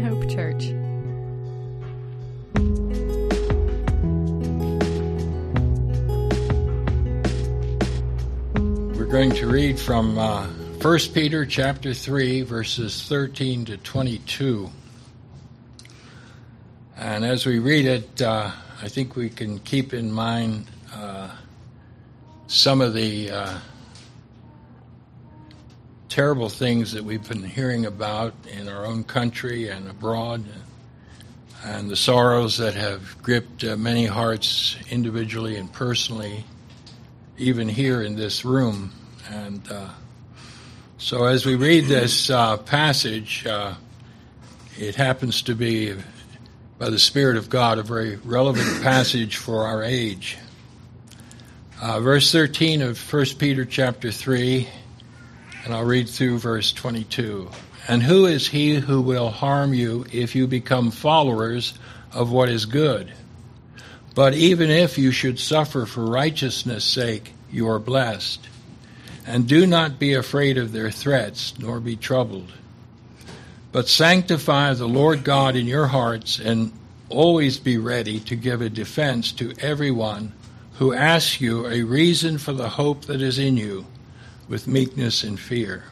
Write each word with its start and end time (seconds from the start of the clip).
Hope 0.00 0.30
Church. 0.30 0.66
We're 8.96 9.06
going 9.06 9.32
to 9.32 9.48
read 9.48 9.80
from 9.80 10.16
uh, 10.16 10.46
1 10.46 10.98
Peter 11.12 11.44
chapter 11.44 11.92
3 11.92 12.42
verses 12.42 13.02
13 13.08 13.64
to 13.64 13.76
22. 13.78 14.70
And 16.96 17.24
as 17.24 17.44
we 17.44 17.58
read 17.58 17.86
it, 17.86 18.22
uh, 18.22 18.52
I 18.82 18.88
think 18.88 19.16
we 19.16 19.30
can 19.30 19.60
keep 19.60 19.94
in 19.94 20.10
mind 20.10 20.66
uh, 20.92 21.30
some 22.46 22.80
of 22.80 22.92
the 22.92 23.30
uh, 23.30 23.58
terrible 26.08 26.48
things 26.48 26.92
that 26.92 27.02
we've 27.02 27.26
been 27.28 27.42
hearing 27.42 27.86
about 27.86 28.34
in 28.50 28.68
our 28.68 28.84
own 28.84 29.04
country 29.04 29.68
and 29.68 29.88
abroad, 29.88 30.44
and 31.64 31.88
the 31.88 31.96
sorrows 31.96 32.58
that 32.58 32.74
have 32.74 33.20
gripped 33.22 33.64
uh, 33.64 33.76
many 33.76 34.06
hearts 34.06 34.76
individually 34.90 35.56
and 35.56 35.72
personally, 35.72 36.44
even 37.38 37.68
here 37.68 38.02
in 38.02 38.16
this 38.16 38.44
room. 38.44 38.92
And 39.30 39.62
uh, 39.70 39.88
so, 40.98 41.24
as 41.24 41.46
we 41.46 41.54
read 41.54 41.86
this 41.86 42.28
uh, 42.28 42.56
passage, 42.58 43.46
uh, 43.46 43.74
it 44.78 44.94
happens 44.94 45.42
to 45.42 45.54
be, 45.54 45.94
by 46.78 46.90
the 46.90 46.98
Spirit 46.98 47.36
of 47.36 47.48
God, 47.48 47.78
a 47.78 47.82
very 47.82 48.16
relevant 48.16 48.82
passage 48.82 49.36
for 49.36 49.66
our 49.66 49.82
age. 49.82 50.38
Uh, 51.80 52.00
verse 52.00 52.30
13 52.32 52.82
of 52.82 53.12
1 53.12 53.24
Peter 53.38 53.64
chapter 53.64 54.10
3 54.10 54.68
and 55.64 55.72
I'll 55.72 55.84
read 55.84 56.08
through 56.08 56.38
verse 56.38 56.72
22. 56.72 57.50
And 57.88 58.02
who 58.02 58.26
is 58.26 58.48
he 58.48 58.74
who 58.74 59.00
will 59.00 59.30
harm 59.30 59.72
you 59.74 60.04
if 60.12 60.34
you 60.34 60.46
become 60.46 60.90
followers 60.90 61.74
of 62.12 62.30
what 62.30 62.48
is 62.48 62.66
good? 62.66 63.12
But 64.14 64.34
even 64.34 64.70
if 64.70 64.98
you 64.98 65.10
should 65.10 65.38
suffer 65.38 65.86
for 65.86 66.04
righteousness' 66.04 66.84
sake, 66.84 67.32
you 67.50 67.68
are 67.68 67.78
blessed. 67.78 68.46
And 69.26 69.48
do 69.48 69.66
not 69.66 69.98
be 69.98 70.12
afraid 70.12 70.58
of 70.58 70.72
their 70.72 70.90
threats, 70.90 71.58
nor 71.58 71.80
be 71.80 71.96
troubled. 71.96 72.52
But 73.74 73.88
sanctify 73.88 74.74
the 74.74 74.86
Lord 74.86 75.24
God 75.24 75.56
in 75.56 75.66
your 75.66 75.88
hearts, 75.88 76.38
and 76.38 76.70
always 77.08 77.58
be 77.58 77.76
ready 77.76 78.20
to 78.20 78.36
give 78.36 78.60
a 78.60 78.68
defense 78.68 79.32
to 79.32 79.52
everyone 79.58 80.32
who 80.74 80.94
asks 80.94 81.40
you 81.40 81.66
a 81.66 81.82
reason 81.82 82.38
for 82.38 82.52
the 82.52 82.68
hope 82.68 83.06
that 83.06 83.20
is 83.20 83.36
in 83.36 83.56
you 83.56 83.84
with 84.46 84.68
meekness 84.68 85.24
and 85.24 85.40
fear, 85.40 85.82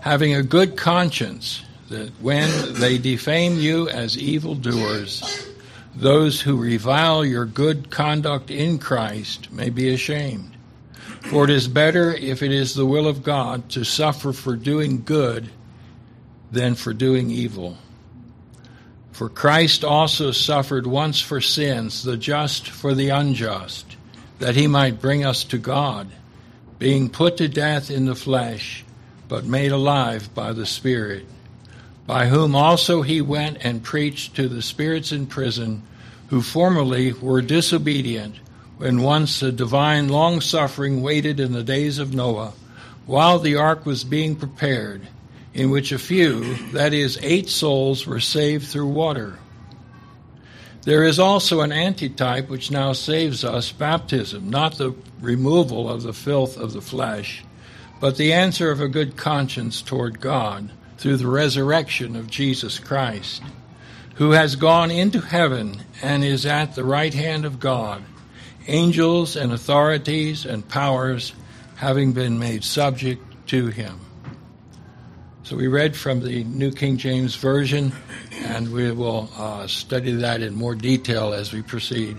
having 0.00 0.34
a 0.34 0.42
good 0.42 0.78
conscience 0.78 1.62
that 1.90 2.08
when 2.22 2.48
they 2.72 2.96
defame 2.96 3.58
you 3.58 3.86
as 3.90 4.16
evildoers, 4.16 5.46
those 5.94 6.40
who 6.40 6.56
revile 6.56 7.22
your 7.22 7.44
good 7.44 7.90
conduct 7.90 8.50
in 8.50 8.78
Christ 8.78 9.52
may 9.52 9.68
be 9.68 9.92
ashamed. 9.92 10.56
For 11.20 11.44
it 11.44 11.50
is 11.50 11.68
better, 11.68 12.14
if 12.14 12.42
it 12.42 12.50
is 12.50 12.72
the 12.72 12.86
will 12.86 13.06
of 13.06 13.22
God, 13.22 13.68
to 13.72 13.84
suffer 13.84 14.32
for 14.32 14.56
doing 14.56 15.04
good 15.04 15.50
than 16.54 16.74
for 16.74 16.92
doing 16.92 17.30
evil. 17.30 17.76
For 19.12 19.28
Christ 19.28 19.84
also 19.84 20.32
suffered 20.32 20.86
once 20.86 21.20
for 21.20 21.40
sins, 21.40 22.02
the 22.02 22.16
just 22.16 22.68
for 22.68 22.94
the 22.94 23.10
unjust, 23.10 23.96
that 24.38 24.56
he 24.56 24.66
might 24.66 25.00
bring 25.00 25.24
us 25.24 25.44
to 25.44 25.58
God 25.58 26.08
being 26.78 27.08
put 27.08 27.36
to 27.38 27.48
death 27.48 27.90
in 27.90 28.04
the 28.04 28.14
flesh, 28.14 28.84
but 29.28 29.44
made 29.44 29.72
alive 29.72 30.34
by 30.34 30.52
the 30.52 30.66
Spirit, 30.66 31.24
by 32.06 32.26
whom 32.26 32.54
also 32.54 33.02
he 33.02 33.20
went 33.20 33.56
and 33.60 33.82
preached 33.82 34.34
to 34.36 34.48
the 34.48 34.60
spirits 34.60 35.12
in 35.12 35.26
prison, 35.26 35.82
who 36.28 36.42
formerly 36.42 37.12
were 37.12 37.40
disobedient, 37.40 38.34
when 38.76 39.00
once 39.00 39.40
the 39.40 39.52
divine 39.52 40.08
long 40.08 40.40
suffering 40.40 41.00
waited 41.00 41.40
in 41.40 41.52
the 41.52 41.62
days 41.62 41.98
of 41.98 42.12
Noah, 42.12 42.52
while 43.06 43.38
the 43.38 43.56
ark 43.56 43.86
was 43.86 44.04
being 44.04 44.34
prepared, 44.34 45.06
in 45.54 45.70
which 45.70 45.92
a 45.92 45.98
few, 45.98 46.54
that 46.72 46.92
is, 46.92 47.18
eight 47.22 47.48
souls, 47.48 48.06
were 48.06 48.20
saved 48.20 48.66
through 48.66 48.88
water. 48.88 49.38
There 50.82 51.04
is 51.04 51.18
also 51.18 51.62
an 51.62 51.72
antitype 51.72 52.50
which 52.50 52.70
now 52.70 52.92
saves 52.92 53.44
us 53.44 53.72
baptism, 53.72 54.50
not 54.50 54.76
the 54.76 54.94
removal 55.20 55.88
of 55.88 56.02
the 56.02 56.12
filth 56.12 56.58
of 56.58 56.72
the 56.72 56.82
flesh, 56.82 57.42
but 58.00 58.16
the 58.16 58.32
answer 58.34 58.70
of 58.70 58.80
a 58.80 58.88
good 58.88 59.16
conscience 59.16 59.80
toward 59.80 60.20
God 60.20 60.70
through 60.98 61.16
the 61.16 61.26
resurrection 61.26 62.16
of 62.16 62.30
Jesus 62.30 62.78
Christ, 62.78 63.42
who 64.16 64.32
has 64.32 64.56
gone 64.56 64.90
into 64.90 65.20
heaven 65.20 65.82
and 66.02 66.22
is 66.22 66.44
at 66.44 66.74
the 66.74 66.84
right 66.84 67.14
hand 67.14 67.44
of 67.44 67.60
God, 67.60 68.02
angels 68.66 69.36
and 69.36 69.52
authorities 69.52 70.44
and 70.44 70.68
powers 70.68 71.32
having 71.76 72.12
been 72.12 72.38
made 72.38 72.64
subject 72.64 73.22
to 73.48 73.68
him. 73.68 74.00
So 75.44 75.56
we 75.56 75.66
read 75.66 75.94
from 75.94 76.20
the 76.20 76.42
New 76.44 76.72
King 76.72 76.96
James 76.96 77.36
Version, 77.36 77.92
and 78.32 78.72
we 78.72 78.90
will 78.92 79.28
uh, 79.36 79.66
study 79.66 80.12
that 80.12 80.40
in 80.40 80.54
more 80.54 80.74
detail 80.74 81.34
as 81.34 81.52
we 81.52 81.60
proceed. 81.60 82.16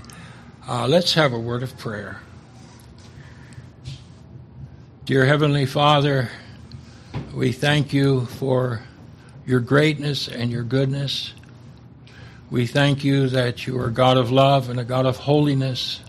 Uh, 0.68 0.88
let's 0.88 1.16
have 1.16 1.34
a 1.34 1.40
word 1.40 1.64
of 1.64 1.76
prayer. 1.80 2.22
Dear 5.06 5.26
Heavenly 5.26 5.66
Father, 5.66 6.30
we 7.34 7.52
thank 7.52 7.94
you 7.94 8.28
for 8.28 8.84
your 9.48 9.60
greatness 9.60 10.28
and 10.28 10.52
your 10.52 10.64
goodness. 10.64 11.34
We 12.52 12.68
thank 12.68 13.04
you 13.04 13.30
that 13.30 13.66
you 13.66 13.76
are 13.80 13.88
a 13.88 13.92
God 13.92 14.18
of 14.18 14.32
love 14.32 14.70
and 14.70 14.80
a 14.80 14.86
God 14.86 15.08
of 15.08 15.18
holiness, 15.18 16.00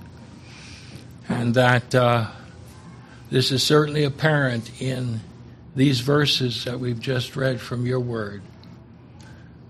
and 1.30 1.54
that 1.54 1.94
uh, 1.94 2.26
this 3.30 3.52
is 3.52 3.62
certainly 3.62 4.04
apparent 4.04 4.82
in 4.82 5.22
these 5.76 6.00
verses 6.00 6.64
that 6.64 6.80
we've 6.80 6.98
just 6.98 7.36
read 7.36 7.60
from 7.60 7.86
your 7.86 8.00
word. 8.00 8.42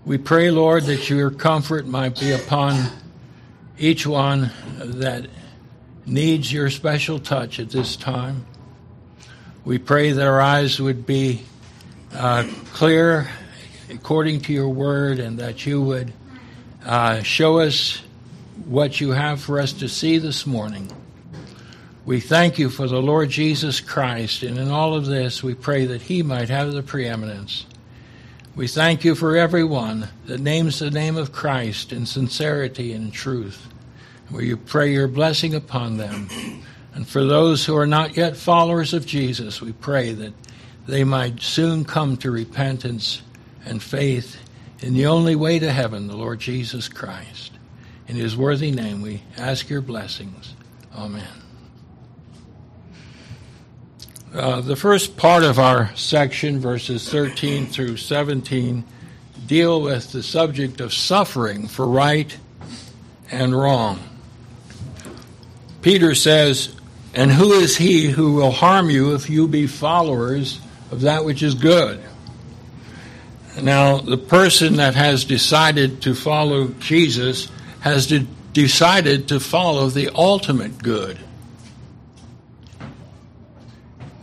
We 0.05 0.17
pray, 0.17 0.51
Lord, 0.51 0.85
that 0.85 1.09
your 1.09 1.29
comfort 1.29 1.85
might 1.85 2.17
be 2.17 2.31
upon 2.31 2.89
each 3.77 4.07
one 4.07 4.51
that 4.79 5.27
needs 6.05 6.51
your 6.51 6.69
special 6.69 7.19
touch 7.19 7.59
at 7.59 7.69
this 7.69 7.97
time. 7.97 8.45
We 9.65 9.79
pray 9.79 10.13
that 10.13 10.25
our 10.25 10.39
eyes 10.39 10.79
would 10.79 11.05
be 11.05 11.41
uh, 12.15 12.47
clear 12.71 13.29
according 13.89 14.41
to 14.41 14.53
your 14.53 14.69
word 14.69 15.19
and 15.19 15.39
that 15.39 15.65
you 15.65 15.81
would 15.81 16.13
uh, 16.85 17.21
show 17.23 17.59
us 17.59 18.01
what 18.65 19.01
you 19.01 19.11
have 19.11 19.41
for 19.41 19.59
us 19.59 19.73
to 19.73 19.89
see 19.89 20.19
this 20.19 20.47
morning. 20.47 20.89
We 22.07 22.21
thank 22.21 22.57
you 22.57 22.69
for 22.69 22.87
the 22.87 23.01
Lord 23.01 23.29
Jesus 23.29 23.81
Christ, 23.81 24.41
and 24.41 24.57
in 24.57 24.71
all 24.71 24.95
of 24.95 25.07
this, 25.07 25.43
we 25.43 25.53
pray 25.53 25.87
that 25.87 26.03
he 26.03 26.23
might 26.23 26.47
have 26.47 26.71
the 26.71 26.81
preeminence. 26.81 27.65
We 28.55 28.69
thank 28.69 29.03
you 29.03 29.13
for 29.13 29.35
everyone 29.35 30.07
that 30.25 30.39
names 30.39 30.79
the 30.79 30.89
name 30.89 31.17
of 31.17 31.33
Christ 31.33 31.91
in 31.91 32.05
sincerity 32.05 32.93
and 32.93 33.11
truth. 33.11 33.67
We 34.31 34.55
pray 34.55 34.93
your 34.93 35.09
blessing 35.09 35.53
upon 35.53 35.97
them. 35.97 36.29
And 36.95 37.05
for 37.05 37.25
those 37.25 37.65
who 37.65 37.75
are 37.75 37.85
not 37.85 38.15
yet 38.15 38.37
followers 38.37 38.93
of 38.93 39.05
Jesus, 39.05 39.61
we 39.61 39.73
pray 39.73 40.13
that 40.13 40.33
they 40.87 41.03
might 41.03 41.41
soon 41.41 41.83
come 41.83 42.15
to 42.17 42.31
repentance 42.31 43.21
and 43.65 43.83
faith 43.83 44.39
in 44.79 44.93
the 44.93 45.07
only 45.07 45.35
way 45.35 45.59
to 45.59 45.73
heaven, 45.73 46.07
the 46.07 46.15
Lord 46.15 46.39
Jesus 46.39 46.87
Christ. 46.87 47.51
In 48.07 48.15
his 48.15 48.37
worthy 48.37 48.71
name, 48.71 49.01
we 49.01 49.23
ask 49.37 49.69
your 49.69 49.81
blessings. 49.81 50.55
Amen. 50.95 51.46
Uh, 54.33 54.59
the 54.59 54.75
first 54.75 55.15
part 55.15 55.43
of 55.43 55.57
our 55.57 55.95
section, 55.95 56.59
verses 56.59 57.09
13 57.09 57.67
through 57.67 57.95
17, 57.95 58.83
deal 59.45 59.81
with 59.81 60.11
the 60.11 60.21
subject 60.21 60.81
of 60.81 60.93
suffering 60.93 61.67
for 61.67 61.87
right 61.87 62.37
and 63.31 63.57
wrong. 63.57 63.99
Peter 65.81 66.13
says, 66.13 66.75
And 67.13 67.31
who 67.31 67.53
is 67.53 67.77
he 67.77 68.07
who 68.07 68.33
will 68.33 68.51
harm 68.51 68.89
you 68.89 69.15
if 69.15 69.29
you 69.29 69.47
be 69.47 69.65
followers 69.65 70.59
of 70.91 71.01
that 71.01 71.23
which 71.23 71.41
is 71.41 71.55
good? 71.55 72.01
Now, 73.61 73.99
the 73.99 74.17
person 74.17 74.75
that 74.75 74.95
has 74.95 75.23
decided 75.23 76.01
to 76.01 76.13
follow 76.13 76.67
Jesus 76.79 77.49
has 77.79 78.07
de- 78.07 78.27
decided 78.51 79.29
to 79.29 79.39
follow 79.39 79.87
the 79.87 80.09
ultimate 80.13 80.77
good. 80.77 81.17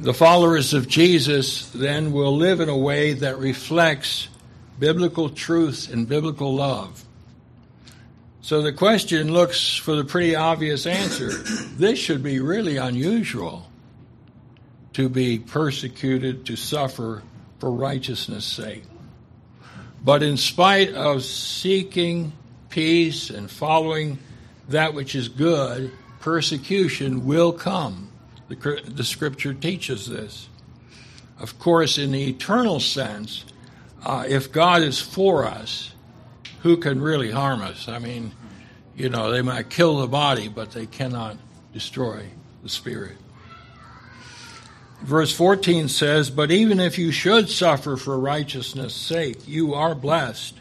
The 0.04 0.12
followers 0.12 0.74
of 0.74 0.86
Jesus 0.86 1.70
then 1.70 2.12
will 2.12 2.36
live 2.36 2.60
in 2.60 2.68
a 2.68 2.76
way 2.76 3.14
that 3.14 3.38
reflects 3.38 4.28
biblical 4.78 5.30
truth 5.30 5.90
and 5.90 6.06
biblical 6.06 6.54
love. 6.54 7.02
So 8.42 8.60
the 8.60 8.74
question 8.74 9.32
looks 9.32 9.74
for 9.74 9.96
the 9.96 10.04
pretty 10.04 10.36
obvious 10.36 10.86
answer. 10.86 11.30
This 11.78 11.98
should 11.98 12.22
be 12.22 12.38
really 12.38 12.76
unusual 12.76 13.66
to 14.92 15.08
be 15.08 15.38
persecuted, 15.38 16.44
to 16.46 16.56
suffer 16.56 17.22
for 17.58 17.70
righteousness' 17.72 18.44
sake. 18.44 18.84
But 20.04 20.22
in 20.22 20.36
spite 20.36 20.92
of 20.92 21.24
seeking 21.24 22.34
peace 22.68 23.30
and 23.30 23.50
following 23.50 24.18
that 24.68 24.92
which 24.92 25.14
is 25.14 25.28
good, 25.28 25.90
persecution 26.20 27.24
will 27.24 27.54
come. 27.54 28.10
The, 28.54 28.82
the 28.84 29.04
scripture 29.04 29.54
teaches 29.54 30.08
this. 30.08 30.48
Of 31.38 31.58
course, 31.58 31.98
in 31.98 32.12
the 32.12 32.28
eternal 32.28 32.80
sense, 32.80 33.44
uh, 34.04 34.24
if 34.28 34.52
God 34.52 34.82
is 34.82 35.00
for 35.00 35.44
us, 35.44 35.92
who 36.62 36.76
can 36.76 37.00
really 37.00 37.30
harm 37.30 37.60
us? 37.60 37.88
I 37.88 37.98
mean, 37.98 38.32
you 38.96 39.08
know, 39.08 39.30
they 39.30 39.42
might 39.42 39.70
kill 39.70 39.98
the 39.98 40.06
body, 40.06 40.48
but 40.48 40.70
they 40.70 40.86
cannot 40.86 41.36
destroy 41.72 42.26
the 42.62 42.68
spirit. 42.68 43.16
Verse 45.02 45.34
14 45.36 45.88
says, 45.88 46.30
But 46.30 46.50
even 46.50 46.80
if 46.80 46.96
you 46.96 47.12
should 47.12 47.50
suffer 47.50 47.96
for 47.96 48.18
righteousness' 48.18 48.94
sake, 48.94 49.46
you 49.46 49.74
are 49.74 49.94
blessed, 49.94 50.54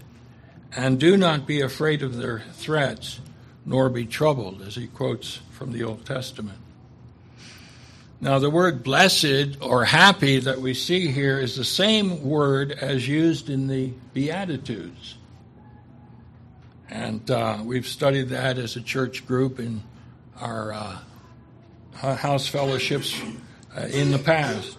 and 0.75 0.99
do 0.99 1.15
not 1.15 1.45
be 1.45 1.61
afraid 1.61 2.01
of 2.01 2.17
their 2.17 2.39
threats, 2.53 3.21
nor 3.65 3.89
be 3.89 4.05
troubled, 4.05 4.61
as 4.61 4.75
he 4.75 4.87
quotes 4.87 5.39
from 5.51 5.71
the 5.71 5.83
Old 5.83 6.05
Testament. 6.05 6.57
Now, 8.23 8.39
the 8.39 8.49
word 8.49 8.83
blessed 8.83 9.57
or 9.59 9.83
happy 9.83 10.39
that 10.39 10.61
we 10.61 10.75
see 10.75 11.11
here 11.11 11.39
is 11.39 11.57
the 11.57 11.65
same 11.65 12.23
word 12.23 12.71
as 12.71 13.05
used 13.05 13.49
in 13.49 13.67
the 13.67 13.91
Beatitudes. 14.13 15.17
And 16.89 17.29
uh, 17.29 17.57
we've 17.65 17.85
studied 17.85 18.29
that 18.29 18.57
as 18.57 18.77
a 18.77 18.81
church 18.81 19.27
group 19.27 19.59
in 19.59 19.83
our 20.39 20.71
uh, 20.71 22.15
house 22.15 22.47
fellowships 22.47 23.13
uh, 23.75 23.87
in 23.87 24.11
the 24.11 24.19
past. 24.19 24.77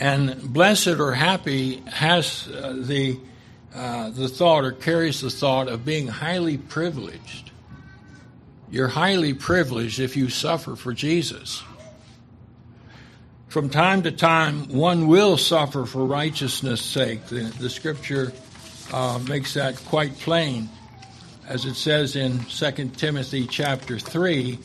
And 0.00 0.52
blessed 0.52 0.98
or 0.98 1.12
happy 1.12 1.76
has 1.86 2.48
uh, 2.48 2.74
the, 2.76 3.20
uh, 3.72 4.10
the 4.10 4.26
thought 4.26 4.64
or 4.64 4.72
carries 4.72 5.20
the 5.20 5.30
thought 5.30 5.68
of 5.68 5.84
being 5.84 6.08
highly 6.08 6.58
privileged. 6.58 7.52
You're 8.68 8.88
highly 8.88 9.32
privileged 9.32 10.00
if 10.00 10.16
you 10.16 10.28
suffer 10.28 10.74
for 10.74 10.92
Jesus. 10.92 11.62
From 13.52 13.68
time 13.68 14.02
to 14.04 14.10
time, 14.10 14.70
one 14.70 15.08
will 15.08 15.36
suffer 15.36 15.84
for 15.84 16.06
righteousness' 16.06 16.80
sake. 16.80 17.26
The, 17.26 17.52
the 17.60 17.68
scripture 17.68 18.32
uh, 18.90 19.20
makes 19.28 19.52
that 19.52 19.76
quite 19.84 20.18
plain 20.20 20.70
as 21.46 21.66
it 21.66 21.74
says 21.74 22.16
in 22.16 22.38
2 22.46 22.70
Timothy 22.96 23.46
chapter 23.46 23.98
3, 23.98 24.58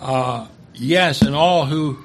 uh, 0.00 0.48
yes, 0.74 1.22
and 1.22 1.32
all 1.32 1.64
who 1.66 2.00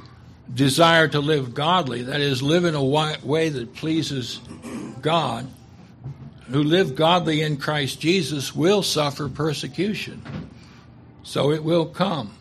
desire 0.53 1.07
to 1.07 1.19
live 1.19 1.55
godly, 1.55 2.03
that 2.03 2.21
is, 2.21 2.43
live 2.43 2.65
in 2.65 2.75
a 2.75 2.83
way 2.83 3.49
that 3.49 3.73
pleases 3.73 4.39
God, 5.01 5.47
who 6.51 6.61
live 6.61 6.93
godly 6.93 7.41
in 7.41 7.57
Christ 7.57 7.99
Jesus, 7.99 8.55
will 8.55 8.83
suffer 8.83 9.29
persecution. 9.29 10.21
So 11.23 11.49
it 11.49 11.63
will 11.63 11.87
come. 11.87 12.35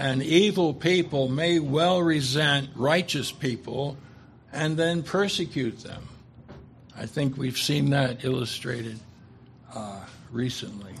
And 0.00 0.22
evil 0.22 0.72
people 0.72 1.28
may 1.28 1.58
well 1.58 2.00
resent 2.00 2.70
righteous 2.74 3.30
people 3.30 3.98
and 4.50 4.74
then 4.78 5.02
persecute 5.02 5.80
them. 5.80 6.08
I 6.96 7.04
think 7.04 7.36
we've 7.36 7.58
seen 7.58 7.90
that 7.90 8.24
illustrated 8.24 8.98
uh, 9.74 10.00
recently. 10.30 10.94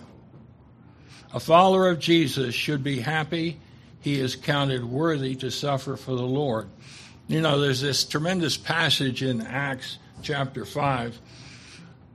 A 1.32 1.40
follower 1.40 1.88
of 1.88 1.98
Jesus 1.98 2.54
should 2.54 2.84
be 2.84 3.00
happy 3.00 3.58
he 4.02 4.20
is 4.20 4.36
counted 4.36 4.84
worthy 4.84 5.34
to 5.36 5.50
suffer 5.50 5.96
for 5.96 6.14
the 6.14 6.20
Lord. 6.20 6.68
You 7.26 7.40
know, 7.40 7.58
there's 7.58 7.80
this 7.80 8.04
tremendous 8.04 8.58
passage 8.58 9.22
in 9.22 9.40
Acts 9.40 9.96
chapter 10.20 10.66
5 10.66 11.18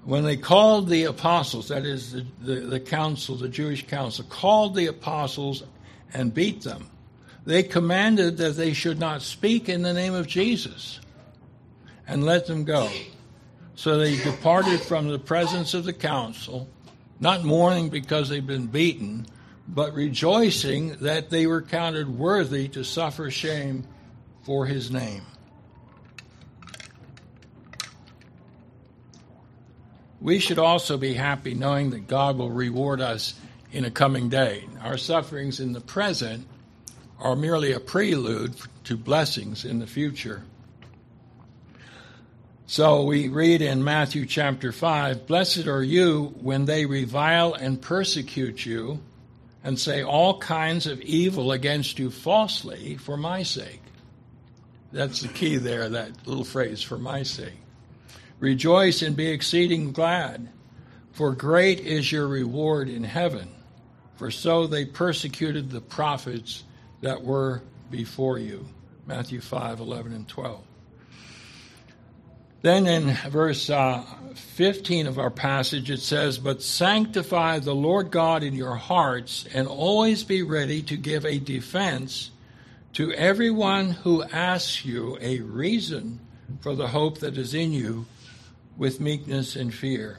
when 0.04 0.24
they 0.24 0.38
called 0.38 0.88
the 0.88 1.06
apostles, 1.06 1.70
that 1.70 1.84
is, 1.84 2.14
the, 2.14 2.26
the, 2.42 2.56
the, 2.60 2.80
council, 2.80 3.36
the 3.36 3.50
Jewish 3.50 3.88
council, 3.88 4.24
called 4.30 4.76
the 4.76 4.86
apostles 4.86 5.64
and 6.14 6.34
beat 6.34 6.62
them, 6.62 6.90
they 7.46 7.64
commanded 7.64 8.38
that 8.38 8.56
they 8.56 8.74
should 8.74 9.00
not 9.00 9.22
speak 9.22 9.70
in 9.70 9.82
the 9.82 9.94
name 9.94 10.14
of 10.14 10.28
Jesus 10.28 11.00
and 12.08 12.24
let 12.24 12.48
them 12.48 12.64
go. 12.64 12.90
So 13.76 13.98
they 13.98 14.16
departed 14.18 14.80
from 14.80 15.08
the 15.08 15.20
presence 15.20 15.74
of 15.74 15.84
the 15.84 15.94
council 15.94 16.70
not 17.20 17.44
mourning 17.44 17.90
because 17.90 18.30
they'd 18.30 18.46
been 18.46 18.68
beaten, 18.68 19.26
but 19.68 19.94
rejoicing 19.94 20.96
that 20.98 21.30
they 21.30 21.48
were 21.48 21.62
counted 21.62 22.10
worthy 22.10 22.68
to 22.70 22.84
suffer 22.84 23.32
shame 23.32 23.86
for 24.44 24.66
his 24.66 24.92
name. 24.92 25.24
We 30.22 30.40
should 30.40 30.60
also 30.60 30.98
be 30.98 31.14
happy 31.14 31.54
knowing 31.54 31.92
that 31.92 32.08
God 32.08 32.38
will 32.38 32.50
reward 32.50 33.00
us 33.00 33.36
in 33.72 33.86
a 33.86 33.92
coming 33.92 34.30
day. 34.30 34.66
Our 34.82 34.98
sufferings 34.98 35.60
in 35.60 35.74
the 35.74 35.82
present 35.82 36.48
are 37.20 37.36
merely 37.36 37.72
a 37.72 37.80
prelude 37.80 38.56
to 38.86 38.98
blessings 38.98 39.66
in 39.66 39.80
the 39.80 39.88
future. 39.88 40.44
So 42.68 43.04
we 43.04 43.28
read 43.28 43.62
in 43.62 43.84
Matthew 43.84 44.26
chapter 44.26 44.72
5 44.72 45.28
Blessed 45.28 45.68
are 45.68 45.84
you 45.84 46.34
when 46.42 46.66
they 46.66 46.86
revile 46.86 47.54
and 47.54 47.82
persecute 47.82 48.66
you 48.66 49.02
and 49.64 49.80
say 49.80 50.04
all 50.04 50.38
kinds 50.40 50.88
of 50.88 51.02
evil 51.02 51.52
against 51.52 52.00
you 52.00 52.12
falsely 52.12 52.98
for 52.98 53.18
my 53.18 53.44
sake. 53.44 53.82
That's 54.92 55.22
the 55.22 55.28
key 55.28 55.58
there, 55.58 55.90
that 55.90 56.28
little 56.28 56.44
phrase, 56.44 56.82
for 56.82 56.98
my 56.98 57.24
sake. 57.24 57.60
Rejoice 58.40 59.02
and 59.02 59.16
be 59.16 59.28
exceeding 59.28 59.92
glad, 59.92 60.50
for 61.12 61.34
great 61.34 61.80
is 61.80 62.12
your 62.12 62.28
reward 62.28 62.90
in 62.90 63.04
heaven. 63.04 63.55
For 64.16 64.32
so 64.32 64.68
they 64.68 64.86
persecuted 64.86 65.70
the 65.70 65.82
prophets 65.82 66.64
that 67.02 67.24
were 67.24 67.62
before 67.92 68.38
you. 68.38 68.66
Matthew 69.06 69.42
5 69.42 69.80
11 69.80 70.14
and 70.14 70.28
12. 70.28 70.64
Then 72.62 72.88
in 72.88 73.14
verse 73.30 73.70
uh, 73.70 74.04
15 74.34 75.06
of 75.06 75.20
our 75.20 75.30
passage, 75.30 75.92
it 75.92 76.00
says, 76.00 76.40
But 76.40 76.64
sanctify 76.64 77.60
the 77.60 77.76
Lord 77.76 78.10
God 78.10 78.42
in 78.42 78.56
your 78.56 78.76
hearts, 78.76 79.46
and 79.54 79.68
always 79.68 80.24
be 80.24 80.42
ready 80.42 80.82
to 80.84 80.98
give 80.98 81.26
a 81.26 81.38
defense 81.38 82.32
to 82.94 83.14
everyone 83.14 83.92
who 83.92 84.24
asks 84.24 84.84
you 84.84 85.16
a 85.22 85.42
reason 85.42 86.20
for 86.62 86.74
the 86.74 86.88
hope 86.88 87.20
that 87.20 87.38
is 87.38 87.54
in 87.54 87.72
you 87.72 88.08
with 88.78 89.00
meekness 89.00 89.56
and 89.56 89.72
fear. 89.72 90.18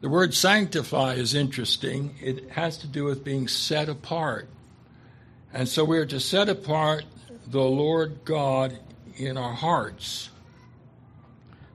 The 0.00 0.08
word 0.08 0.32
sanctify 0.34 1.14
is 1.14 1.34
interesting. 1.34 2.14
It 2.20 2.50
has 2.50 2.78
to 2.78 2.86
do 2.86 3.04
with 3.04 3.22
being 3.22 3.48
set 3.48 3.88
apart. 3.88 4.48
And 5.52 5.68
so 5.68 5.84
we 5.84 5.98
are 5.98 6.06
to 6.06 6.20
set 6.20 6.48
apart 6.48 7.04
the 7.46 7.60
Lord 7.60 8.24
God 8.24 8.78
in 9.16 9.36
our 9.36 9.52
hearts 9.52 10.30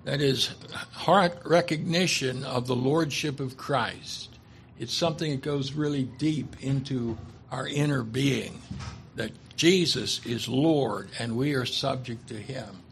that 0.06 0.22
is 0.22 0.52
heart 0.92 1.38
recognition 1.46 2.44
of 2.44 2.68
the 2.68 2.76
lordship 2.76 3.40
of 3.40 3.58
Christ. 3.58 4.30
It's 4.80 4.94
something 4.94 5.32
that 5.32 5.42
goes 5.42 5.74
really 5.74 6.04
deep 6.04 6.56
into 6.62 7.18
our 7.52 7.68
inner 7.68 8.04
being 8.04 8.62
that 9.16 9.32
Jesus 9.56 10.24
is 10.26 10.48
Lord 10.48 11.10
and 11.20 11.36
we 11.36 11.54
are 11.56 11.66
subject 11.66 12.28
to 12.28 12.36
him. 12.36 12.84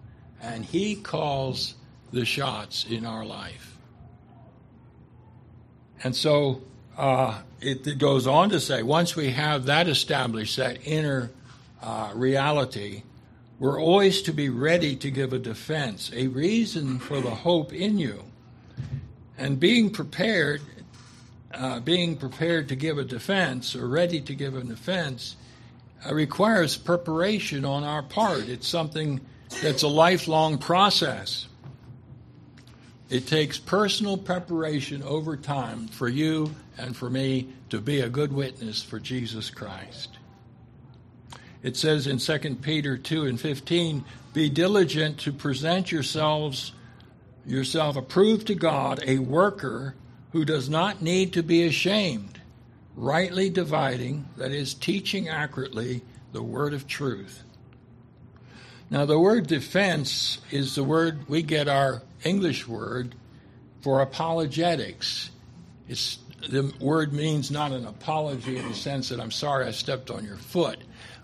And 0.41 0.65
he 0.65 0.95
calls 0.95 1.75
the 2.11 2.25
shots 2.25 2.85
in 2.89 3.05
our 3.05 3.25
life. 3.25 3.72
And 6.03 6.15
so 6.15 6.61
uh, 6.97 7.41
it, 7.61 7.87
it, 7.87 7.97
goes 7.97 8.27
on 8.27 8.49
to 8.49 8.59
say 8.59 8.83
once 8.83 9.15
we 9.15 9.31
have 9.31 9.65
that 9.65 9.87
established, 9.87 10.57
that 10.57 10.85
inner 10.85 11.31
uh, 11.81 12.11
reality, 12.13 13.03
we're 13.57 13.81
always 13.81 14.21
to 14.23 14.33
be 14.33 14.49
ready 14.49 14.95
to 14.97 15.09
give 15.09 15.31
a 15.31 15.39
defense, 15.39 16.11
a 16.13 16.27
reason 16.27 16.99
for 16.99 17.21
the 17.21 17.29
hope 17.29 17.71
in 17.71 17.97
you. 17.97 18.23
And 19.37 19.59
being 19.59 19.89
prepared, 19.89 20.61
uh, 21.53 21.79
being 21.79 22.17
prepared 22.17 22.67
to 22.69 22.75
give 22.75 22.97
a 22.97 23.05
defense 23.05 23.75
or 23.75 23.87
ready 23.87 24.19
to 24.21 24.35
give 24.35 24.55
an 24.55 24.67
defense 24.67 25.37
uh, 26.05 26.13
requires 26.13 26.75
preparation 26.75 27.63
on 27.63 27.83
our 27.83 28.03
part. 28.03 28.49
It's 28.49 28.67
something 28.67 29.21
that's 29.61 29.83
a 29.83 29.87
lifelong 29.87 30.57
process. 30.57 31.47
It 33.09 33.27
takes 33.27 33.59
personal 33.59 34.17
preparation 34.17 35.03
over 35.03 35.37
time 35.37 35.87
for 35.87 36.07
you 36.07 36.55
and 36.77 36.95
for 36.95 37.09
me 37.09 37.49
to 37.69 37.79
be 37.79 37.99
a 37.99 38.09
good 38.09 38.33
witness 38.33 38.81
for 38.81 38.99
Jesus 38.99 39.49
Christ. 39.49 40.17
It 41.61 41.77
says 41.77 42.07
in 42.07 42.17
2 42.17 42.55
Peter 42.55 42.97
2 42.97 43.25
and 43.25 43.39
15, 43.39 44.03
Be 44.33 44.49
diligent 44.49 45.19
to 45.19 45.31
present 45.31 45.91
yourselves 45.91 46.73
yourself 47.45 47.95
approved 47.95 48.47
to 48.47 48.55
God, 48.55 49.03
a 49.05 49.19
worker 49.19 49.95
who 50.31 50.45
does 50.45 50.69
not 50.69 51.01
need 51.01 51.33
to 51.33 51.43
be 51.43 51.65
ashamed, 51.65 52.39
rightly 52.95 53.49
dividing, 53.49 54.27
that 54.37 54.51
is, 54.51 54.73
teaching 54.73 55.27
accurately 55.27 56.01
the 56.31 56.43
word 56.43 56.73
of 56.73 56.87
truth. 56.87 57.43
Now, 58.89 59.05
the 59.05 59.19
word 59.19 59.47
defense 59.47 60.39
is 60.51 60.75
the 60.75 60.83
word 60.83 61.27
we 61.27 61.41
get 61.41 61.67
our 61.67 62.03
English 62.23 62.67
word 62.67 63.15
for 63.81 64.01
apologetics. 64.01 65.29
It's, 65.87 66.19
the 66.47 66.73
word 66.79 67.11
means 67.11 67.51
not 67.51 67.71
an 67.71 67.85
apology 67.85 68.57
in 68.57 68.67
the 68.67 68.75
sense 68.75 69.09
that 69.09 69.19
I'm 69.19 69.31
sorry 69.31 69.65
I 69.65 69.71
stepped 69.71 70.11
on 70.11 70.25
your 70.25 70.37
foot, 70.37 70.77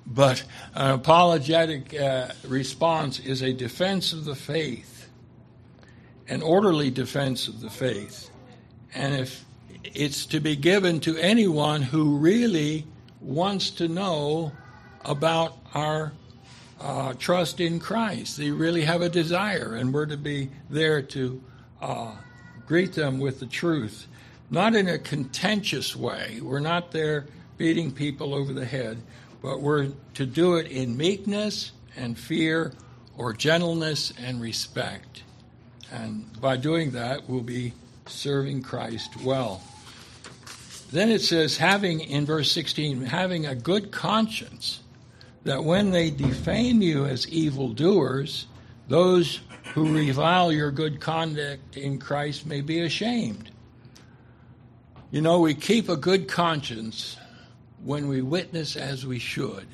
but 0.06 0.44
an 0.74 0.92
apologetic 0.92 1.94
uh, 1.94 2.30
response 2.48 3.20
is 3.20 3.42
a 3.42 3.54
defense 3.54 4.14
of 4.14 4.26
the 4.26 4.36
faith, 4.36 5.10
an 6.28 6.42
orderly 6.42 6.90
defense 6.90 7.48
of 7.48 7.62
the 7.62 7.70
faith. 7.70 8.30
And 8.94 9.14
if 9.14 9.46
it's 9.84 10.26
to 10.28 10.40
be 10.40 10.56
given 10.56 11.00
to 11.02 11.18
anyone 11.18 11.82
who 11.82 12.18
really 12.18 12.86
wants 13.22 13.70
to 13.72 13.88
know 13.88 14.52
about 15.06 15.58
our 15.74 16.12
uh, 16.80 17.14
trust 17.14 17.60
in 17.60 17.80
Christ. 17.80 18.38
They 18.38 18.52
really 18.52 18.84
have 18.84 19.02
a 19.02 19.10
desire, 19.10 19.76
and 19.76 19.94
we're 19.94 20.06
to 20.06 20.18
be 20.18 20.50
there 20.70 21.02
to 21.02 21.42
uh, 21.82 22.16
greet 22.66 22.94
them 22.94 23.20
with 23.20 23.40
the 23.40 23.46
truth. 23.46 24.08
Not 24.50 24.76
in 24.76 24.88
a 24.88 24.98
contentious 24.98 25.96
way. 25.96 26.40
We're 26.42 26.60
not 26.60 26.92
there 26.92 27.28
beating 27.58 27.92
people 27.92 28.34
over 28.34 28.54
the 28.54 28.66
head, 28.66 29.02
but 29.42 29.62
we're 29.62 29.90
to 30.16 30.26
do 30.26 30.56
it 30.56 30.68
in 30.68 30.98
meekness 30.98 31.72
and 31.96 32.18
fear 32.18 32.74
or 33.18 33.34
gentleness 33.34 34.14
and 34.18 34.42
respect. 34.42 35.24
And 35.92 36.40
by 36.40 36.58
doing 36.58 36.92
that, 36.92 37.30
we'll 37.30 37.42
be 37.42 37.74
serving 38.06 38.64
Christ 38.64 39.22
well. 39.24 39.62
Then 40.92 41.10
it 41.10 41.22
says, 41.22 41.58
having, 41.58 42.00
in 42.00 42.26
verse 42.26 42.52
16, 42.52 43.04
having 43.06 43.46
a 43.46 43.54
good 43.54 43.92
conscience, 43.92 44.80
that 45.44 45.64
when 45.64 45.92
they 45.92 46.10
defame 46.10 46.82
you 46.82 47.06
as 47.06 47.28
evildoers, 47.30 48.48
those 48.88 49.40
who 49.74 49.94
revile 49.94 50.52
your 50.52 50.72
good 50.72 51.00
conduct 51.00 51.78
in 51.78 52.00
Christ 52.00 52.46
may 52.46 52.62
be 52.62 52.82
ashamed. 52.82 53.52
You 55.12 55.22
know, 55.22 55.40
we 55.40 55.54
keep 55.54 55.90
a 55.90 55.96
good 55.96 56.28
conscience 56.28 57.18
when 57.84 58.08
we 58.08 58.22
witness 58.22 58.76
as 58.76 59.06
we 59.06 59.20
should. 59.20 59.68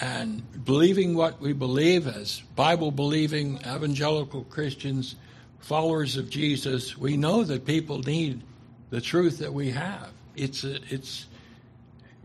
And 0.00 0.42
believing 0.64 1.14
what 1.14 1.40
we 1.40 1.52
believe 1.52 2.06
as 2.08 2.40
Bible 2.56 2.90
believing 2.90 3.58
evangelical 3.58 4.42
Christians, 4.44 5.14
followers 5.60 6.16
of 6.16 6.30
Jesus, 6.30 6.98
we 6.98 7.16
know 7.16 7.44
that 7.44 7.64
people 7.64 8.00
need 8.00 8.42
the 8.90 9.00
truth 9.00 9.38
that 9.38 9.52
we 9.52 9.70
have. 9.70 10.10
It's 10.36 10.64
a, 10.64 10.78
it's 10.92 11.26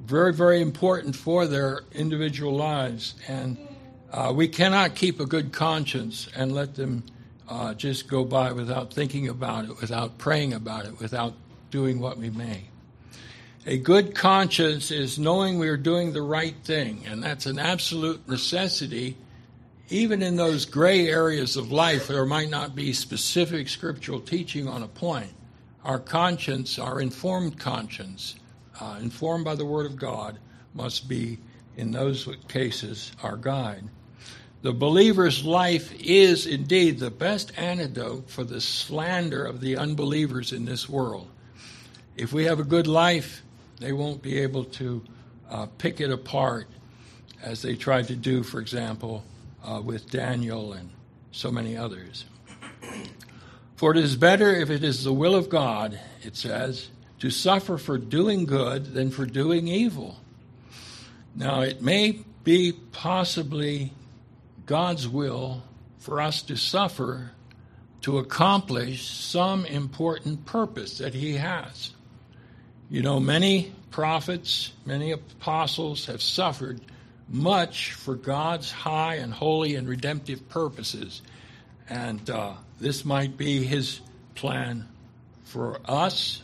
very 0.06 0.34
very 0.34 0.62
important 0.62 1.16
for 1.16 1.46
their 1.48 1.82
individual 1.92 2.56
lives, 2.56 3.16
and 3.28 3.58
uh, 4.12 4.34
we 4.36 4.48
cannot 4.48 4.96
keep 4.96 5.20
a 5.20 5.26
good 5.26 5.52
conscience 5.52 6.28
and 6.36 6.52
let 6.52 6.76
them 6.76 7.04
uh, 7.48 7.74
just 7.74 8.08
go 8.08 8.24
by 8.24 8.52
without 8.52 8.94
thinking 8.94 9.28
about 9.28 9.66
it, 9.66 9.82
without 9.82 10.18
praying 10.18 10.54
about 10.54 10.86
it, 10.86 11.00
without 11.00 11.34
doing 11.72 12.00
what 12.00 12.18
we 12.18 12.30
may. 12.30 12.64
A 13.66 13.78
good 13.78 14.16
conscience 14.16 14.90
is 14.90 15.20
knowing 15.20 15.60
we 15.60 15.68
are 15.68 15.78
doing 15.78 16.14
the 16.14 16.22
right 16.22 16.56
thing, 16.64 17.04
and 17.06 17.22
that's 17.22 17.46
an 17.46 17.60
absolute 17.60 18.28
necessity. 18.28 19.18
Even 19.90 20.22
in 20.22 20.38
those 20.38 20.66
gray 20.66 21.08
areas 21.08 21.58
of 21.58 21.72
life, 21.72 22.08
there 22.08 22.26
might 22.26 22.50
not 22.50 22.76
be 22.76 22.94
specific 22.94 23.68
scriptural 23.68 24.22
teaching 24.22 24.68
on 24.68 24.82
a 24.82 24.88
point. 24.88 25.34
Our 25.84 26.00
conscience, 26.00 26.80
our 26.80 27.02
informed 27.02 27.60
conscience, 27.60 28.36
uh, 28.80 28.98
informed 29.02 29.46
by 29.46 29.56
the 29.56 29.66
Word 29.66 29.86
of 29.86 29.96
God, 29.96 30.38
must 30.74 31.10
be, 31.10 31.40
in 31.78 31.92
those 31.92 32.28
cases, 32.48 33.12
our 33.24 33.36
guide. 33.36 33.84
The 34.62 34.74
believer's 34.74 35.46
life 35.46 35.94
is 36.02 36.46
indeed 36.46 37.00
the 37.00 37.12
best 37.12 37.58
antidote 37.58 38.30
for 38.30 38.44
the 38.44 38.60
slander 38.60 39.46
of 39.46 39.62
the 39.62 39.78
unbelievers 39.78 40.52
in 40.52 40.66
this 40.66 40.90
world. 40.90 41.30
If 42.18 42.34
we 42.34 42.46
have 42.46 42.60
a 42.60 42.66
good 42.66 42.88
life, 42.88 43.42
they 43.80 43.94
won't 43.94 44.22
be 44.22 44.40
able 44.40 44.66
to 44.66 45.02
uh, 45.50 45.68
pick 45.78 46.02
it 46.02 46.12
apart 46.12 46.68
as 47.42 47.62
they 47.62 47.76
tried 47.76 48.10
to 48.10 48.16
do, 48.16 48.44
for 48.44 48.60
example, 48.60 49.24
uh, 49.64 49.82
with 49.84 50.10
Daniel 50.10 50.74
and 50.74 50.90
so 51.32 51.50
many 51.50 51.78
others. 51.78 52.26
For 53.78 53.92
it 53.92 53.98
is 53.98 54.18
better 54.18 54.54
if 54.54 54.70
it 54.70 54.84
is 54.84 55.06
the 55.06 55.14
will 55.14 55.36
of 55.36 55.48
God, 55.48 55.98
it 56.22 56.36
says, 56.36 56.90
to 57.20 57.30
suffer 57.30 57.78
for 57.78 57.98
doing 57.98 58.46
good 58.46 58.94
than 58.94 59.12
for 59.12 59.26
doing 59.26 59.68
evil. 59.68 60.18
Now, 61.36 61.62
it 61.62 61.82
may 61.82 62.20
be 62.44 62.72
possibly 62.72 63.94
God's 64.66 65.08
will 65.08 65.64
for 66.00 66.22
us 66.22 66.42
to 66.44 66.56
suffer 66.56 67.32
to 68.02 68.18
accomplish 68.18 69.10
some 69.10 69.66
important 69.66 70.46
purpose 70.46 71.00
that 71.00 71.14
He 71.14 71.34
has. 71.34 71.92
You 72.90 73.02
know, 73.02 73.20
many 73.20 73.74
prophets, 73.92 74.72
many 74.86 75.12
apostles 75.12 76.06
have 76.06 76.22
suffered 76.22 76.80
much 77.28 77.94
for 77.94 78.16
God's 78.16 78.72
high 78.72 79.16
and 79.16 79.34
holy 79.34 79.76
and 79.76 79.88
redemptive 79.88 80.50
purposes. 80.50 81.22
And 81.90 82.28
uh, 82.30 82.54
this 82.80 83.06
might 83.06 83.38
be 83.38 83.64
his 83.64 84.00
plan 84.36 84.88
for 85.44 85.80
us 85.86 86.42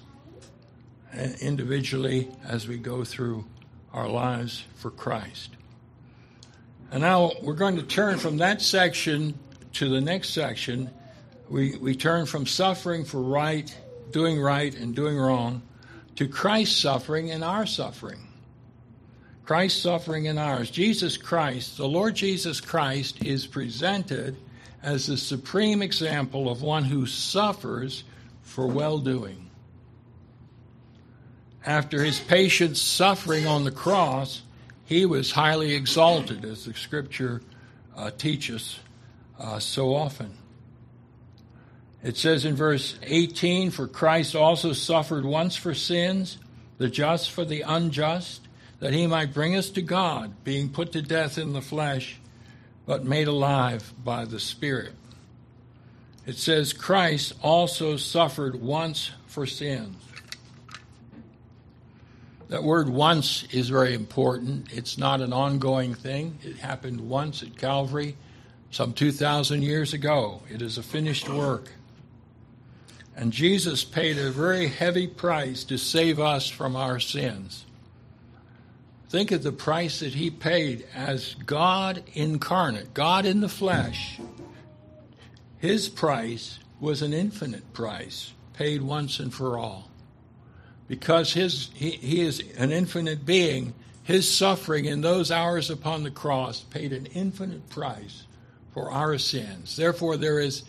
individually 1.41 2.29
as 2.47 2.67
we 2.67 2.77
go 2.77 3.03
through 3.03 3.45
our 3.93 4.09
lives 4.09 4.63
for 4.75 4.91
Christ. 4.91 5.51
And 6.91 7.01
now 7.01 7.31
we're 7.41 7.53
going 7.53 7.77
to 7.77 7.83
turn 7.83 8.17
from 8.17 8.37
that 8.37 8.61
section 8.61 9.37
to 9.73 9.89
the 9.89 10.01
next 10.01 10.29
section. 10.29 10.89
We, 11.49 11.77
we 11.77 11.95
turn 11.95 12.25
from 12.25 12.45
suffering 12.45 13.05
for 13.05 13.21
right, 13.21 13.75
doing 14.11 14.39
right, 14.39 14.73
and 14.75 14.95
doing 14.95 15.17
wrong 15.17 15.61
to 16.15 16.27
Christ's 16.27 16.77
suffering 16.77 17.31
and 17.31 17.43
our 17.43 17.65
suffering. 17.65 18.19
Christ's 19.43 19.81
suffering 19.81 20.27
and 20.27 20.39
ours. 20.39 20.71
Jesus 20.71 21.17
Christ, 21.17 21.77
the 21.77 21.87
Lord 21.87 22.15
Jesus 22.15 22.59
Christ, 22.59 23.23
is 23.23 23.45
presented 23.45 24.37
as 24.81 25.07
the 25.07 25.17
supreme 25.17 25.81
example 25.81 26.49
of 26.49 26.61
one 26.61 26.83
who 26.83 27.05
suffers 27.05 28.03
for 28.41 28.67
well 28.67 28.99
doing. 28.99 29.44
After 31.65 32.03
his 32.03 32.19
patient 32.19 32.77
suffering 32.77 33.47
on 33.47 33.63
the 33.63 33.71
cross, 33.71 34.43
he 34.85 35.05
was 35.05 35.31
highly 35.31 35.73
exalted, 35.73 36.45
as 36.45 36.65
the 36.65 36.73
scripture 36.75 37.41
uh, 37.97 38.11
teaches 38.11 38.79
uh, 39.39 39.57
so 39.57 39.95
often. 39.95 40.37
It 42.03 42.17
says 42.17 42.45
in 42.45 42.55
verse 42.55 42.99
18 43.01 43.71
For 43.71 43.87
Christ 43.87 44.35
also 44.35 44.73
suffered 44.73 45.25
once 45.25 45.55
for 45.55 45.73
sins, 45.73 46.37
the 46.77 46.87
just 46.87 47.31
for 47.31 47.43
the 47.43 47.61
unjust, 47.61 48.47
that 48.79 48.93
he 48.93 49.07
might 49.07 49.33
bring 49.33 49.55
us 49.55 49.71
to 49.71 49.81
God, 49.81 50.43
being 50.43 50.69
put 50.69 50.91
to 50.91 51.01
death 51.01 51.39
in 51.39 51.53
the 51.53 51.61
flesh, 51.61 52.19
but 52.85 53.03
made 53.03 53.27
alive 53.27 53.91
by 54.03 54.25
the 54.25 54.39
Spirit. 54.39 54.93
It 56.27 56.37
says 56.37 56.73
Christ 56.73 57.33
also 57.41 57.97
suffered 57.97 58.61
once 58.61 59.09
for 59.25 59.47
sins. 59.47 59.95
That 62.49 62.63
word 62.63 62.89
once 62.89 63.45
is 63.51 63.69
very 63.69 63.93
important. 63.93 64.71
It's 64.71 64.97
not 64.97 65.21
an 65.21 65.33
ongoing 65.33 65.95
thing. 65.95 66.37
It 66.43 66.57
happened 66.57 67.01
once 67.01 67.41
at 67.41 67.57
Calvary 67.57 68.17
some 68.69 68.93
2,000 68.93 69.63
years 69.63 69.93
ago. 69.93 70.41
It 70.49 70.61
is 70.61 70.77
a 70.77 70.83
finished 70.83 71.27
work. 71.27 71.71
And 73.15 73.31
Jesus 73.31 73.83
paid 73.83 74.17
a 74.17 74.29
very 74.29 74.67
heavy 74.67 75.07
price 75.07 75.63
to 75.65 75.77
save 75.77 76.19
us 76.19 76.49
from 76.49 76.75
our 76.75 76.99
sins. 76.99 77.65
Think 79.09 79.31
of 79.31 79.43
the 79.43 79.51
price 79.51 80.01
that 80.01 80.13
he 80.13 80.29
paid 80.29 80.85
as 80.93 81.35
God 81.45 82.03
incarnate, 82.13 82.93
God 82.93 83.25
in 83.25 83.39
the 83.39 83.49
flesh. 83.49 84.19
His 85.57 85.87
price 85.87 86.59
was 86.79 87.01
an 87.01 87.13
infinite 87.13 87.73
price, 87.73 88.33
paid 88.53 88.81
once 88.81 89.19
and 89.19 89.33
for 89.33 89.57
all. 89.57 89.89
Because 90.87 91.33
his, 91.33 91.69
he, 91.73 91.91
he 91.91 92.21
is 92.21 92.43
an 92.57 92.71
infinite 92.71 93.25
being, 93.25 93.73
his 94.03 94.31
suffering 94.31 94.85
in 94.85 95.01
those 95.01 95.31
hours 95.31 95.69
upon 95.69 96.03
the 96.03 96.11
cross 96.11 96.61
paid 96.61 96.93
an 96.93 97.07
infinite 97.07 97.69
price 97.69 98.25
for 98.73 98.91
our 98.91 99.17
sins. 99.17 99.75
Therefore, 99.75 100.17
there 100.17 100.39
is 100.39 100.63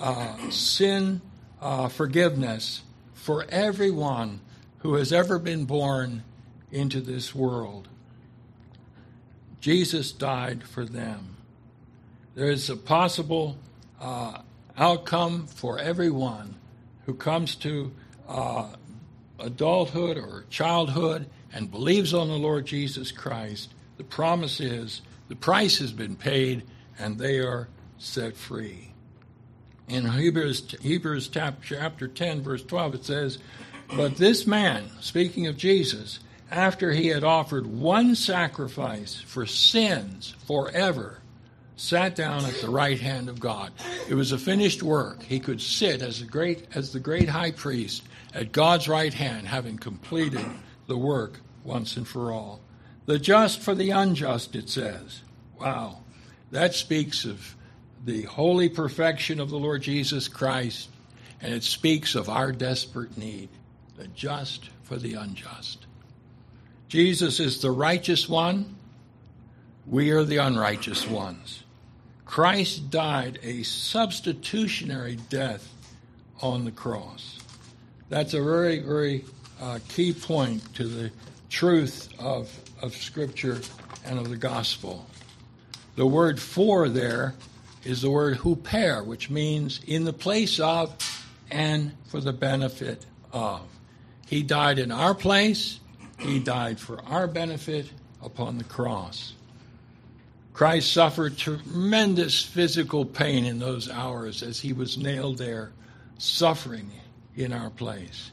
uh, 0.00 0.50
sin 0.50 1.20
uh, 1.60 1.88
forgiveness 1.88 2.82
for 3.14 3.44
everyone 3.48 4.40
who 4.78 4.94
has 4.94 5.12
ever 5.12 5.38
been 5.38 5.64
born 5.64 6.22
into 6.70 7.00
this 7.00 7.34
world. 7.34 7.88
Jesus 9.60 10.12
died 10.12 10.62
for 10.62 10.84
them. 10.84 11.36
There 12.36 12.50
is 12.50 12.70
a 12.70 12.76
possible 12.76 13.56
uh, 14.00 14.42
outcome 14.76 15.46
for 15.46 15.78
everyone 15.78 16.54
who 17.06 17.14
comes 17.14 17.56
to 17.56 17.90
uh, 18.28 18.68
adulthood 19.38 20.16
or 20.16 20.44
childhood 20.50 21.26
and 21.52 21.70
believes 21.70 22.12
on 22.14 22.28
the 22.28 22.38
Lord 22.38 22.66
Jesus 22.66 23.10
Christ, 23.10 23.72
the 23.96 24.04
promise 24.04 24.60
is 24.60 25.02
the 25.28 25.36
price 25.36 25.78
has 25.78 25.92
been 25.92 26.16
paid 26.16 26.62
and 26.98 27.18
they 27.18 27.38
are 27.38 27.68
set 27.98 28.36
free. 28.36 28.92
In 29.88 30.08
Hebrews, 30.08 30.74
Hebrews 30.80 31.28
chapter 31.28 32.08
10, 32.08 32.42
verse 32.42 32.62
12, 32.64 32.94
it 32.94 33.04
says, 33.04 33.38
But 33.94 34.16
this 34.16 34.46
man, 34.46 34.90
speaking 35.00 35.46
of 35.46 35.56
Jesus, 35.56 36.20
after 36.50 36.92
he 36.92 37.08
had 37.08 37.24
offered 37.24 37.66
one 37.66 38.14
sacrifice 38.14 39.14
for 39.14 39.46
sins 39.46 40.34
forever, 40.46 41.20
sat 41.76 42.16
down 42.16 42.44
at 42.44 42.60
the 42.60 42.70
right 42.70 43.00
hand 43.00 43.28
of 43.28 43.38
God. 43.38 43.70
It 44.08 44.14
was 44.14 44.32
a 44.32 44.38
finished 44.38 44.82
work. 44.82 45.22
He 45.22 45.40
could 45.40 45.60
sit 45.60 46.00
as 46.00 46.22
great 46.22 46.66
as 46.74 46.92
the 46.92 47.00
great 47.00 47.28
high 47.28 47.50
priest 47.50 48.04
at 48.34 48.52
God's 48.52 48.88
right 48.88 49.12
hand, 49.12 49.48
having 49.48 49.78
completed 49.78 50.44
the 50.86 50.96
work 50.96 51.40
once 51.64 51.96
and 51.96 52.06
for 52.06 52.30
all. 52.30 52.60
The 53.06 53.18
just 53.18 53.60
for 53.60 53.74
the 53.74 53.90
unjust, 53.90 54.54
it 54.54 54.68
says. 54.68 55.22
Wow. 55.60 55.98
That 56.50 56.74
speaks 56.74 57.24
of 57.24 57.56
the 58.04 58.22
holy 58.22 58.68
perfection 58.68 59.40
of 59.40 59.50
the 59.50 59.58
Lord 59.58 59.82
Jesus 59.82 60.28
Christ, 60.28 60.88
and 61.40 61.52
it 61.52 61.64
speaks 61.64 62.14
of 62.14 62.28
our 62.28 62.52
desperate 62.52 63.18
need. 63.18 63.48
The 63.96 64.06
just 64.08 64.70
for 64.82 64.96
the 64.96 65.14
unjust. 65.14 65.86
Jesus 66.88 67.40
is 67.40 67.60
the 67.60 67.70
righteous 67.70 68.28
one. 68.28 68.76
We 69.86 70.10
are 70.10 70.22
the 70.22 70.36
unrighteous 70.36 71.08
ones. 71.08 71.64
Christ 72.26 72.90
died 72.90 73.38
a 73.42 73.62
substitutionary 73.62 75.16
death 75.30 75.72
on 76.42 76.64
the 76.64 76.72
cross. 76.72 77.38
That's 78.08 78.34
a 78.34 78.42
very, 78.42 78.80
very 78.80 79.24
uh, 79.60 79.78
key 79.88 80.12
point 80.12 80.74
to 80.74 80.84
the 80.84 81.10
truth 81.48 82.08
of, 82.18 82.52
of 82.82 82.94
Scripture 82.94 83.60
and 84.04 84.18
of 84.18 84.28
the 84.28 84.36
gospel. 84.36 85.06
The 85.94 86.06
word 86.06 86.38
for 86.38 86.88
there 86.88 87.34
is 87.84 88.02
the 88.02 88.10
word 88.10 88.38
huper, 88.38 89.06
which 89.06 89.30
means 89.30 89.80
in 89.86 90.04
the 90.04 90.12
place 90.12 90.60
of 90.60 90.94
and 91.50 91.92
for 92.08 92.20
the 92.20 92.32
benefit 92.32 93.06
of. 93.32 93.62
He 94.26 94.42
died 94.42 94.78
in 94.78 94.90
our 94.90 95.14
place, 95.14 95.78
He 96.18 96.40
died 96.40 96.80
for 96.80 97.02
our 97.04 97.28
benefit 97.28 97.90
upon 98.22 98.58
the 98.58 98.64
cross. 98.64 99.35
Christ 100.56 100.90
suffered 100.90 101.36
tremendous 101.36 102.42
physical 102.42 103.04
pain 103.04 103.44
in 103.44 103.58
those 103.58 103.90
hours 103.90 104.42
as 104.42 104.58
he 104.58 104.72
was 104.72 104.96
nailed 104.96 105.36
there, 105.36 105.72
suffering 106.16 106.90
in 107.36 107.52
our 107.52 107.68
place. 107.68 108.30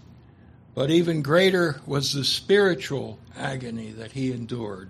But 0.74 0.90
even 0.90 1.22
greater 1.22 1.82
was 1.86 2.14
the 2.14 2.24
spiritual 2.24 3.20
agony 3.38 3.92
that 3.92 4.14
he 4.14 4.32
endured, 4.32 4.90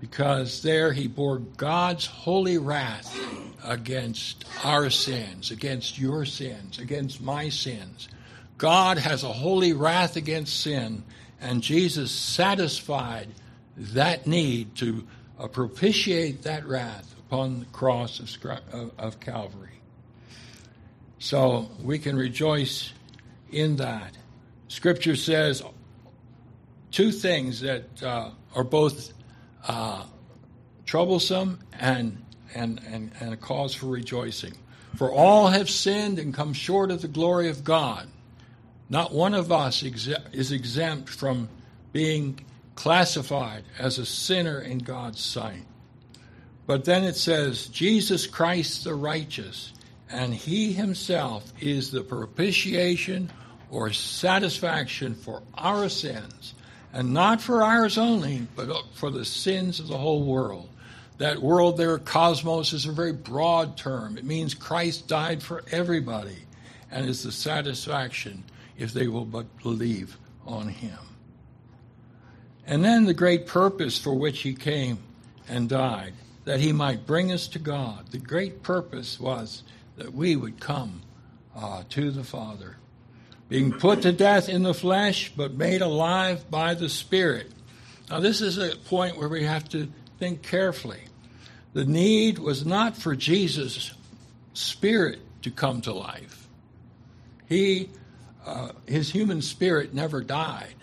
because 0.00 0.62
there 0.62 0.94
he 0.94 1.08
bore 1.08 1.40
God's 1.40 2.06
holy 2.06 2.56
wrath 2.56 3.14
against 3.62 4.46
our 4.64 4.88
sins, 4.88 5.50
against 5.50 5.98
your 5.98 6.24
sins, 6.24 6.78
against 6.78 7.20
my 7.20 7.50
sins. 7.50 8.08
God 8.56 8.96
has 8.96 9.24
a 9.24 9.28
holy 9.28 9.74
wrath 9.74 10.16
against 10.16 10.58
sin, 10.58 11.04
and 11.38 11.62
Jesus 11.62 12.10
satisfied 12.10 13.28
that 13.76 14.26
need 14.26 14.74
to 14.76 15.06
uh, 15.40 15.48
propitiate 15.48 16.42
that 16.42 16.66
wrath 16.66 17.14
upon 17.18 17.60
the 17.60 17.66
cross 17.66 18.20
of, 18.20 18.90
of, 18.98 19.20
Calvary. 19.20 19.80
So 21.18 21.70
we 21.82 21.98
can 21.98 22.16
rejoice 22.16 22.92
in 23.50 23.76
that. 23.76 24.16
Scripture 24.68 25.16
says 25.16 25.62
two 26.90 27.10
things 27.10 27.60
that 27.60 28.02
uh, 28.02 28.30
are 28.54 28.64
both 28.64 29.12
uh, 29.66 30.04
troublesome 30.84 31.60
and, 31.78 32.22
and, 32.54 32.80
and, 32.86 33.10
and 33.20 33.32
a 33.32 33.36
cause 33.36 33.74
for 33.74 33.86
rejoicing. 33.86 34.54
For 34.96 35.10
all 35.10 35.48
have 35.48 35.70
sinned 35.70 36.18
and 36.18 36.34
come 36.34 36.52
short 36.52 36.90
of 36.90 37.00
the 37.00 37.08
glory 37.08 37.48
of 37.48 37.64
God. 37.64 38.08
Not 38.88 39.12
one 39.12 39.34
of 39.34 39.52
us 39.52 39.84
is 39.84 40.52
exempt 40.52 41.08
from 41.08 41.48
being 41.92 42.44
classified 42.80 43.62
as 43.78 43.98
a 43.98 44.06
sinner 44.06 44.58
in 44.58 44.78
God's 44.78 45.20
sight. 45.20 45.66
But 46.66 46.86
then 46.86 47.04
it 47.04 47.14
says, 47.14 47.66
Jesus 47.66 48.26
Christ 48.26 48.84
the 48.84 48.94
righteous, 48.94 49.74
and 50.08 50.32
he 50.32 50.72
himself 50.72 51.52
is 51.60 51.90
the 51.90 52.00
propitiation 52.00 53.30
or 53.70 53.92
satisfaction 53.92 55.14
for 55.14 55.42
our 55.58 55.90
sins, 55.90 56.54
and 56.90 57.12
not 57.12 57.42
for 57.42 57.62
ours 57.62 57.98
only, 57.98 58.46
but 58.56 58.72
for 58.94 59.10
the 59.10 59.26
sins 59.26 59.78
of 59.78 59.88
the 59.88 59.98
whole 59.98 60.24
world. 60.24 60.70
That 61.18 61.42
world 61.42 61.76
there, 61.76 61.98
cosmos, 61.98 62.72
is 62.72 62.86
a 62.86 62.92
very 62.92 63.12
broad 63.12 63.76
term. 63.76 64.16
It 64.16 64.24
means 64.24 64.54
Christ 64.54 65.06
died 65.06 65.42
for 65.42 65.64
everybody 65.70 66.46
and 66.90 67.04
is 67.04 67.24
the 67.24 67.32
satisfaction 67.32 68.42
if 68.78 68.94
they 68.94 69.06
will 69.06 69.26
but 69.26 69.58
believe 69.58 70.16
on 70.46 70.68
him. 70.68 71.09
And 72.66 72.84
then 72.84 73.04
the 73.04 73.14
great 73.14 73.46
purpose 73.46 73.98
for 73.98 74.14
which 74.14 74.42
he 74.42 74.54
came 74.54 74.98
and 75.48 75.68
died, 75.68 76.14
that 76.44 76.60
he 76.60 76.72
might 76.72 77.06
bring 77.06 77.32
us 77.32 77.48
to 77.48 77.58
God. 77.58 78.08
The 78.10 78.18
great 78.18 78.62
purpose 78.62 79.18
was 79.18 79.62
that 79.96 80.14
we 80.14 80.36
would 80.36 80.60
come 80.60 81.02
uh, 81.56 81.82
to 81.90 82.10
the 82.10 82.24
Father, 82.24 82.76
being 83.48 83.72
put 83.72 84.02
to 84.02 84.12
death 84.12 84.48
in 84.48 84.62
the 84.62 84.74
flesh, 84.74 85.32
but 85.36 85.54
made 85.54 85.82
alive 85.82 86.48
by 86.50 86.74
the 86.74 86.88
Spirit. 86.88 87.50
Now, 88.08 88.20
this 88.20 88.40
is 88.40 88.58
a 88.58 88.76
point 88.76 89.16
where 89.16 89.28
we 89.28 89.44
have 89.44 89.68
to 89.70 89.88
think 90.18 90.42
carefully. 90.42 91.00
The 91.72 91.84
need 91.84 92.38
was 92.38 92.66
not 92.66 92.96
for 92.96 93.14
Jesus' 93.14 93.92
spirit 94.54 95.20
to 95.42 95.50
come 95.50 95.80
to 95.82 95.92
life. 95.92 96.48
He, 97.48 97.90
uh, 98.44 98.70
his 98.86 99.10
human 99.10 99.42
spirit 99.42 99.94
never 99.94 100.22
died. 100.22 100.74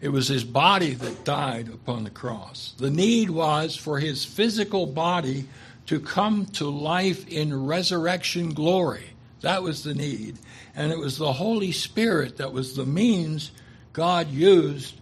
It 0.00 0.08
was 0.08 0.28
his 0.28 0.44
body 0.44 0.94
that 0.94 1.24
died 1.24 1.68
upon 1.68 2.04
the 2.04 2.10
cross. 2.10 2.74
The 2.78 2.90
need 2.90 3.30
was 3.30 3.76
for 3.76 3.98
his 3.98 4.24
physical 4.24 4.86
body 4.86 5.46
to 5.86 6.00
come 6.00 6.46
to 6.46 6.68
life 6.68 7.28
in 7.28 7.66
resurrection 7.66 8.54
glory. 8.54 9.10
That 9.42 9.62
was 9.62 9.84
the 9.84 9.94
need. 9.94 10.38
And 10.74 10.92
it 10.92 10.98
was 10.98 11.18
the 11.18 11.32
Holy 11.32 11.72
Spirit 11.72 12.38
that 12.38 12.52
was 12.52 12.76
the 12.76 12.86
means 12.86 13.50
God 13.92 14.30
used 14.30 14.94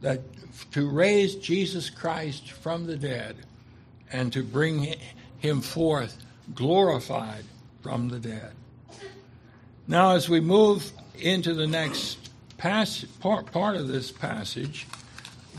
that 0.00 0.20
to 0.72 0.88
raise 0.88 1.34
Jesus 1.34 1.90
Christ 1.90 2.50
from 2.50 2.86
the 2.86 2.96
dead 2.96 3.36
and 4.12 4.32
to 4.32 4.42
bring 4.42 4.94
him 5.38 5.60
forth 5.60 6.16
glorified 6.54 7.44
from 7.82 8.08
the 8.08 8.18
dead. 8.18 8.52
Now, 9.88 10.12
as 10.12 10.28
we 10.28 10.40
move 10.40 10.90
into 11.18 11.54
the 11.54 11.66
next 11.66 12.25
pass, 12.58 13.04
part, 13.20 13.50
part 13.52 13.76
of 13.76 13.88
this 13.88 14.10
passage, 14.10 14.86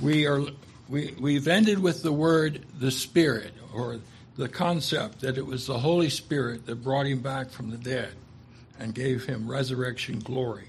we 0.01 0.25
are 0.25 0.41
we, 0.89 1.13
we've 1.19 1.47
ended 1.47 1.79
with 1.79 2.01
the 2.01 2.13
word 2.13 2.65
the 2.79 2.91
Spirit, 2.91 3.53
or 3.73 3.99
the 4.37 4.47
concept 4.47 5.21
that 5.21 5.37
it 5.37 5.45
was 5.45 5.67
the 5.67 5.79
Holy 5.79 6.09
Spirit 6.09 6.65
that 6.65 6.83
brought 6.83 7.05
him 7.05 7.19
back 7.19 7.49
from 7.49 7.71
the 7.71 7.77
dead 7.77 8.11
and 8.79 8.93
gave 8.93 9.25
him 9.25 9.49
resurrection 9.49 10.19
glory. 10.19 10.67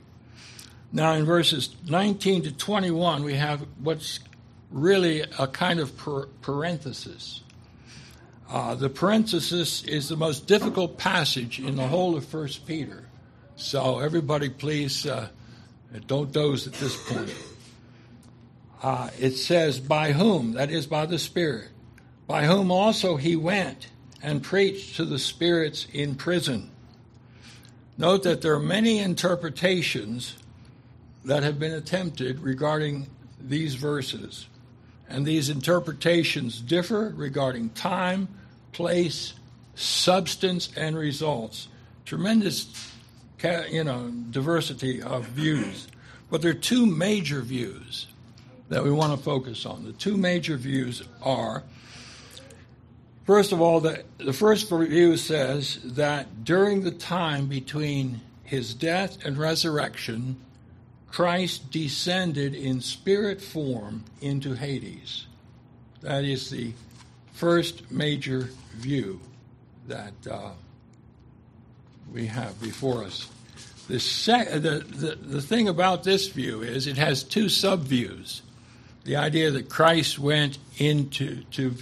Now, 0.91 1.13
in 1.13 1.25
verses 1.25 1.75
19 1.87 2.45
to 2.45 2.53
21, 2.53 3.23
we 3.23 3.35
have 3.35 3.67
what's 3.81 4.21
really 4.71 5.21
a 5.39 5.47
kind 5.47 5.81
of 5.81 5.93
parenthesis. 6.41 7.43
Uh, 8.51 8.75
the 8.75 8.89
parenthesis 8.89 9.85
is 9.85 10.09
the 10.09 10.17
most 10.17 10.47
difficult 10.47 10.97
passage 10.97 11.61
in 11.61 11.77
the 11.77 11.87
whole 11.87 12.17
of 12.17 12.25
First 12.25 12.67
Peter. 12.67 13.05
So, 13.57 13.99
everybody, 13.99 14.49
please 14.49 15.05
uh, 15.05 15.29
don't 16.07 16.33
doze 16.33 16.67
at 16.67 16.75
this 16.75 16.97
point. 17.09 17.35
Uh, 18.83 19.11
it 19.19 19.33
says, 19.33 19.81
By 19.81 20.13
whom? 20.13 20.53
That 20.53 20.71
is, 20.71 20.87
by 20.87 21.07
the 21.07 21.19
Spirit. 21.19 21.69
By 22.27 22.45
whom 22.45 22.71
also 22.71 23.17
he 23.17 23.37
went 23.37 23.89
and 24.23 24.43
preached 24.43 24.97
to 24.97 25.05
the 25.05 25.19
spirits 25.19 25.87
in 25.93 26.15
prison. 26.15 26.71
Note 27.97 28.23
that 28.25 28.43
there 28.43 28.55
are 28.55 28.61
many 28.61 28.99
interpretations 28.99 30.37
that 31.25 31.43
have 31.43 31.59
been 31.59 31.73
attempted 31.73 32.41
regarding 32.41 33.09
these 33.41 33.75
verses. 33.75 34.47
And 35.09 35.25
these 35.25 35.49
interpretations 35.49 36.61
differ 36.61 37.13
regarding 37.17 37.71
time, 37.71 38.29
place, 38.73 39.35
substance, 39.75 40.69
and 40.77 40.97
results. 40.97 41.69
Tremendous 42.05 42.93
you 43.43 43.85
know, 43.85 44.11
diversity 44.31 45.03
of 45.03 45.27
views. 45.27 45.89
But 46.31 46.43
there 46.43 46.51
are 46.51 46.55
two 46.55 46.87
major 46.87 47.41
views 47.41 48.07
that 48.69 48.85
we 48.85 48.91
want 48.91 49.17
to 49.17 49.25
focus 49.25 49.65
on. 49.65 49.85
The 49.85 49.93
two 49.93 50.17
major 50.17 50.57
views 50.57 51.03
are 51.23 51.63
first 53.25 53.53
of 53.53 53.61
all, 53.61 53.81
the, 53.81 54.05
the 54.17 54.33
first 54.33 54.71
view 54.71 55.17
says 55.17 55.79
that 55.85 56.45
during 56.45 56.83
the 56.83 56.91
time 56.91 57.47
between 57.47 58.21
his 58.43 58.73
death 58.73 59.19
and 59.25 59.37
resurrection, 59.37 60.37
Christ 61.11 61.71
descended 61.71 62.55
in 62.55 62.81
spirit 62.81 63.43
form 63.43 64.05
into 64.23 64.55
Hades. 64.55 65.27
That 66.01 66.25
is 66.25 66.49
the 66.49 66.73
first 67.33 67.91
major 67.91 68.49
view 68.77 69.21
that 69.89 70.15
uh, 70.31 70.51
we 72.13 72.27
have 72.27 72.61
before 72.61 73.05
us. 73.05 73.29
The, 73.89 74.01
sec- 74.01 74.51
the, 74.51 74.85
the, 74.87 75.19
the 75.21 75.41
thing 75.41 75.69
about 75.69 76.05
this 76.05 76.29
view 76.29 76.63
is 76.63 76.87
it 76.87 76.99
has 76.99 77.23
two 77.23 77.47
subviews. 77.47 78.43
The 79.05 79.17
idea 79.17 79.51
that 79.51 79.71
Christ 79.71 80.19
went 80.19 80.59
into 80.77 81.43
to, 81.45 81.75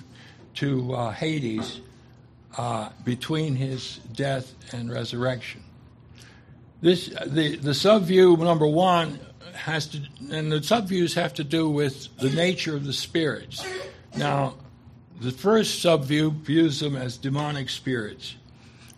to 0.56 0.94
uh, 0.94 1.10
Hades 1.10 1.80
uh, 2.56 2.90
between 3.04 3.56
his 3.56 3.96
death 4.12 4.54
and 4.72 4.90
resurrection. 4.90 5.62
This 6.80 7.08
the 7.08 7.56
the 7.56 7.70
subview 7.70 8.38
number 8.38 8.66
one 8.66 9.18
has 9.54 9.86
to, 9.88 10.02
and 10.30 10.52
the 10.52 10.60
subviews 10.60 11.14
have 11.14 11.34
to 11.34 11.44
do 11.44 11.68
with 11.68 12.14
the 12.18 12.30
nature 12.30 12.76
of 12.76 12.84
the 12.84 12.92
spirits. 12.92 13.64
Now, 14.16 14.54
the 15.20 15.30
first 15.30 15.82
subview 15.82 16.32
views 16.32 16.80
them 16.80 16.94
as 16.94 17.16
demonic 17.16 17.70
spirits, 17.70 18.36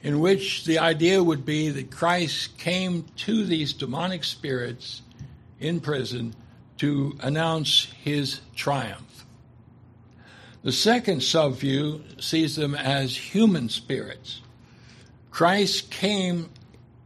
in 0.03 0.21
which 0.21 0.65
the 0.65 0.79
idea 0.79 1.23
would 1.23 1.45
be 1.45 1.71
that 1.71 1.91
Christ 1.91 2.57
came 2.59 3.05
to 3.17 3.45
these 3.45 3.73
demonic 3.73 4.25
spirits 4.25 5.03
in 5.61 5.81
prison 5.81 6.35
to 6.79 7.17
announce 7.21 7.87
his 8.03 8.41
triumph. 8.55 9.25
The 10.63 10.73
second 10.73 11.21
subview 11.21 12.23
sees 12.23 12.57
them 12.57 12.75
as 12.75 13.17
human 13.17 13.69
spirits. 13.69 14.41
Christ 15.31 15.91
came 15.91 16.51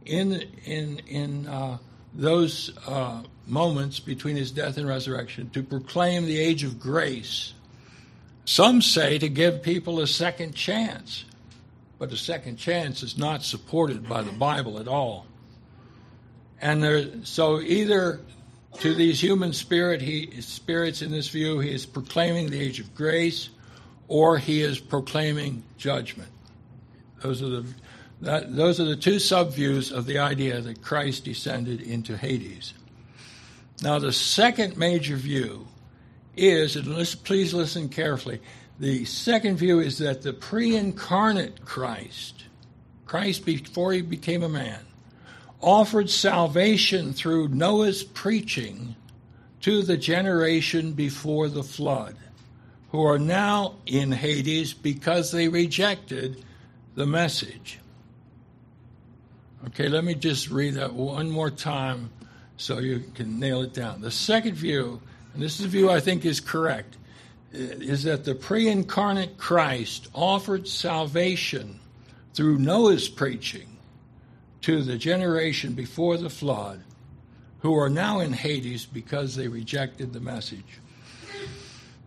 in 0.05 0.43
in 0.65 0.99
in 1.07 1.47
uh, 1.47 1.77
those 2.13 2.71
uh, 2.87 3.23
moments 3.47 3.99
between 3.99 4.35
his 4.35 4.51
death 4.51 4.77
and 4.77 4.87
resurrection 4.87 5.49
to 5.51 5.63
proclaim 5.63 6.25
the 6.25 6.39
age 6.39 6.63
of 6.63 6.79
grace. 6.79 7.53
Some 8.45 8.81
say 8.81 9.17
to 9.19 9.29
give 9.29 9.63
people 9.63 9.99
a 9.99 10.07
second 10.07 10.55
chance, 10.55 11.25
but 12.03 12.11
a 12.11 12.17
second 12.17 12.57
chance 12.57 13.01
is 13.01 13.17
not 13.17 13.43
supported 13.43 14.09
by 14.09 14.21
the 14.21 14.31
Bible 14.33 14.77
at 14.77 14.89
all. 14.89 15.25
And 16.59 16.83
there, 16.83 17.05
so 17.23 17.61
either 17.61 18.19
to 18.79 18.93
these 18.93 19.21
human 19.21 19.53
spirit, 19.53 20.01
he, 20.01 20.41
spirits 20.41 21.01
in 21.01 21.11
this 21.11 21.29
view, 21.29 21.59
he 21.59 21.73
is 21.73 21.85
proclaiming 21.85 22.49
the 22.49 22.59
age 22.59 22.81
of 22.81 22.93
grace, 22.93 23.47
or 24.09 24.37
he 24.37 24.61
is 24.61 24.79
proclaiming 24.79 25.63
judgment. 25.77 26.27
Those 27.21 27.41
are 27.41 27.47
the 27.47 27.65
that, 28.19 28.53
those 28.53 28.81
are 28.81 28.85
the 28.85 28.97
two 28.97 29.15
subviews 29.15 29.89
of 29.89 30.05
the 30.05 30.19
idea 30.19 30.59
that 30.59 30.81
Christ 30.81 31.23
descended 31.23 31.79
into 31.79 32.17
Hades. 32.17 32.73
Now, 33.81 33.99
the 33.99 34.11
second 34.11 34.75
major 34.75 35.15
view 35.15 35.67
is, 36.35 36.75
and 36.75 36.85
please 37.23 37.53
listen 37.53 37.87
carefully, 37.87 38.41
the 38.79 39.05
second 39.05 39.57
view 39.57 39.79
is 39.79 39.99
that 39.99 40.21
the 40.21 40.33
pre 40.33 40.75
incarnate 40.75 41.63
Christ, 41.65 42.45
Christ 43.05 43.45
before 43.45 43.93
he 43.93 44.01
became 44.01 44.43
a 44.43 44.49
man, 44.49 44.79
offered 45.61 46.09
salvation 46.09 47.13
through 47.13 47.49
Noah's 47.49 48.03
preaching 48.03 48.95
to 49.61 49.81
the 49.81 49.97
generation 49.97 50.91
before 50.93 51.47
the 51.47 51.63
flood, 51.63 52.15
who 52.89 53.01
are 53.05 53.19
now 53.19 53.75
in 53.85 54.11
Hades 54.11 54.73
because 54.73 55.31
they 55.31 55.47
rejected 55.47 56.43
the 56.95 57.05
message. 57.05 57.79
Okay, 59.67 59.87
let 59.87 60.03
me 60.03 60.15
just 60.15 60.49
read 60.49 60.73
that 60.73 60.93
one 60.93 61.29
more 61.29 61.49
time 61.49 62.09
so 62.57 62.79
you 62.79 63.03
can 63.15 63.39
nail 63.39 63.61
it 63.61 63.73
down. 63.73 64.01
The 64.01 64.11
second 64.11 64.55
view, 64.55 65.01
and 65.33 65.41
this 65.41 65.59
is 65.59 65.65
a 65.65 65.69
view 65.69 65.89
I 65.89 66.01
think 66.01 66.25
is 66.25 66.41
correct, 66.41 66.97
is 67.53 68.03
that 68.03 68.25
the 68.25 68.35
pre 68.35 68.67
incarnate 68.67 69.37
Christ 69.37 70.07
offered 70.13 70.67
salvation 70.67 71.79
through 72.33 72.57
Noah's 72.57 73.07
preaching 73.07 73.77
to 74.61 74.81
the 74.81 74.97
generation 74.97 75.73
before 75.73 76.17
the 76.17 76.29
flood 76.29 76.83
who 77.59 77.77
are 77.77 77.89
now 77.89 78.19
in 78.19 78.33
Hades 78.33 78.85
because 78.85 79.35
they 79.35 79.47
rejected 79.47 80.11
the 80.13 80.19
message. 80.19 80.79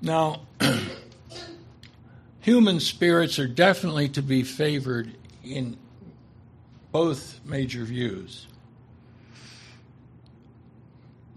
Now, 0.03 0.43
human 2.41 2.81
spirits 2.81 3.39
are 3.39 3.49
definitely 3.49 4.09
to 4.11 4.23
be 4.23 4.43
favored 4.43 5.15
in 5.45 5.77
both 6.93 7.41
major 7.45 7.85
views. 7.85 8.47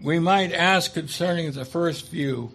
We 0.02 0.18
might 0.18 0.52
ask 0.52 0.94
concerning 0.94 1.52
the 1.52 1.64
first 1.64 2.10
view, 2.10 2.52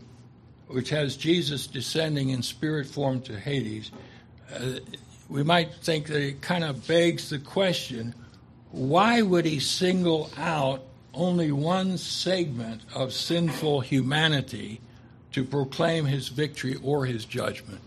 which 0.67 0.89
has 0.89 1.15
Jesus 1.15 1.67
descending 1.67 2.29
in 2.29 2.41
spirit 2.41 2.87
form 2.87 3.21
to 3.21 3.39
Hades, 3.39 3.91
uh, 4.53 4.79
we 5.29 5.43
might 5.43 5.73
think 5.75 6.07
that 6.07 6.21
it 6.21 6.41
kind 6.41 6.63
of 6.63 6.87
begs 6.87 7.29
the 7.29 7.39
question 7.39 8.13
why 8.71 9.21
would 9.21 9.45
he 9.45 9.59
single 9.59 10.29
out 10.37 10.83
only 11.13 11.51
one 11.51 11.97
segment 11.97 12.81
of 12.93 13.13
sinful 13.13 13.79
humanity 13.79 14.81
to 15.31 15.45
proclaim 15.45 16.03
his 16.05 16.27
victory 16.27 16.75
or 16.83 17.05
his 17.05 17.23
judgment? 17.23 17.79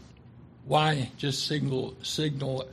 Why 0.64 1.10
just 1.18 1.46
signal, 1.46 1.94
signal, 2.02 2.66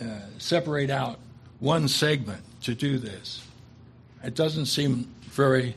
uh, 0.00 0.04
separate 0.38 0.88
out 0.88 1.18
one 1.60 1.86
segment 1.86 2.42
to 2.62 2.74
do 2.74 2.98
this. 2.98 3.46
It 4.24 4.34
doesn't 4.34 4.66
seem 4.66 5.12
very 5.22 5.74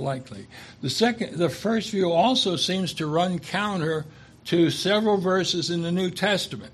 likely. 0.00 0.46
The 0.82 0.90
second, 0.90 1.36
the 1.36 1.48
first 1.48 1.90
view 1.90 2.12
also 2.12 2.56
seems 2.56 2.92
to 2.94 3.06
run 3.06 3.38
counter 3.38 4.06
to 4.46 4.70
several 4.70 5.18
verses 5.18 5.70
in 5.70 5.82
the 5.82 5.92
New 5.92 6.10
Testament. 6.10 6.72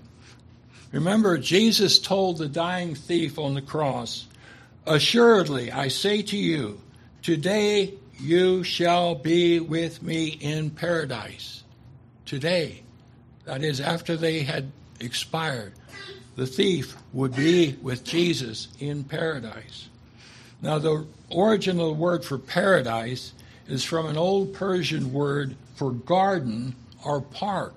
Remember, 0.93 1.39
Jesus 1.39 1.99
told 1.99 2.39
the 2.39 2.49
dying 2.49 2.95
thief 2.95 3.39
on 3.39 3.55
the 3.55 3.63
cross, 3.63 4.27
Assuredly, 4.87 5.71
I 5.71 5.89
say 5.89 6.23
to 6.23 6.37
you, 6.37 6.81
today 7.23 7.95
you 8.19 8.65
shall 8.65 9.15
be 9.15 9.61
with 9.61 10.03
me 10.03 10.27
in 10.41 10.71
paradise. 10.71 11.63
Today. 12.27 12.83
That 13.45 13.63
is, 13.63 13.81
after 13.81 14.17
they 14.17 14.41
had 14.41 14.71
expired 15.01 15.73
the 16.37 16.47
thief 16.47 16.97
would 17.13 17.37
be 17.37 17.77
with 17.83 18.05
Jesus 18.05 18.69
in 18.79 19.05
paradise. 19.05 19.89
Now, 20.63 20.79
the 20.79 21.07
origin 21.29 21.81
of 21.81 21.87
the 21.89 21.93
word 21.93 22.25
for 22.25 22.39
paradise 22.39 23.33
is 23.67 23.85
from 23.85 24.07
an 24.07 24.17
old 24.17 24.55
Persian 24.55 25.13
word 25.13 25.57
for 25.75 25.91
garden 25.91 26.77
or 27.05 27.21
park. 27.21 27.75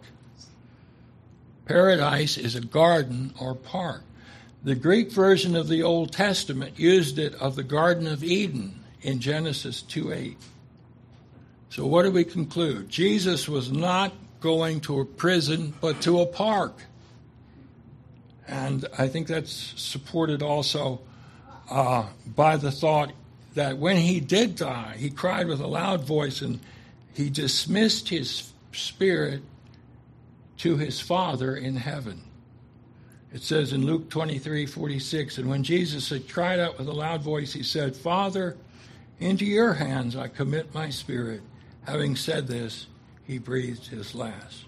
Paradise 1.65 2.37
is 2.37 2.53
a 2.55 2.61
garden 2.61 3.33
or 3.39 3.55
park. 3.55 4.03
The 4.63 4.75
Greek 4.75 5.11
version 5.11 5.55
of 5.55 5.67
the 5.67 5.81
Old 5.81 6.11
Testament 6.11 6.79
used 6.79 7.17
it 7.17 7.33
of 7.35 7.55
the 7.55 7.63
Garden 7.63 8.07
of 8.07 8.23
Eden 8.23 8.79
in 9.01 9.19
Genesis 9.19 9.81
2 9.83 10.11
8. 10.11 10.37
So, 11.69 11.85
what 11.85 12.03
do 12.03 12.11
we 12.11 12.23
conclude? 12.23 12.89
Jesus 12.89 13.47
was 13.47 13.71
not 13.71 14.13
going 14.41 14.81
to 14.81 14.99
a 14.99 15.05
prison, 15.05 15.73
but 15.81 16.01
to 16.01 16.19
a 16.21 16.25
park. 16.25 16.83
And 18.47 18.87
I 18.97 19.07
think 19.07 19.27
that's 19.27 19.73
supported 19.75 20.43
also 20.43 21.01
uh, 21.69 22.05
by 22.25 22.57
the 22.57 22.71
thought 22.71 23.11
that 23.55 23.77
when 23.77 23.97
he 23.97 24.19
did 24.19 24.55
die, 24.55 24.95
he 24.97 25.09
cried 25.09 25.47
with 25.47 25.59
a 25.59 25.67
loud 25.67 26.03
voice 26.03 26.41
and 26.41 26.59
he 27.13 27.29
dismissed 27.29 28.09
his 28.09 28.51
spirit 28.73 29.41
to 30.57 30.77
his 30.77 30.99
Father 30.99 31.55
in 31.55 31.77
heaven. 31.77 32.21
It 33.33 33.41
says 33.41 33.73
in 33.73 33.85
Luke 33.85 34.09
23 34.09 34.65
46, 34.65 35.37
and 35.39 35.49
when 35.49 35.63
Jesus 35.63 36.09
had 36.09 36.29
cried 36.29 36.59
out 36.59 36.77
with 36.77 36.87
a 36.87 36.93
loud 36.93 37.21
voice, 37.21 37.53
he 37.53 37.63
said, 37.63 37.95
Father, 37.95 38.57
into 39.19 39.45
your 39.45 39.73
hands 39.73 40.15
I 40.15 40.27
commit 40.27 40.73
my 40.73 40.89
spirit. 40.89 41.41
Having 41.85 42.15
said 42.15 42.47
this, 42.47 42.87
he 43.25 43.37
breathed 43.37 43.87
his 43.87 44.15
last. 44.15 44.65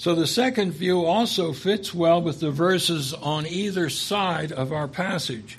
So 0.00 0.14
the 0.14 0.26
second 0.26 0.72
view 0.72 1.04
also 1.04 1.52
fits 1.52 1.92
well 1.92 2.22
with 2.22 2.40
the 2.40 2.50
verses 2.50 3.12
on 3.12 3.46
either 3.46 3.90
side 3.90 4.50
of 4.50 4.72
our 4.72 4.88
passage. 4.88 5.58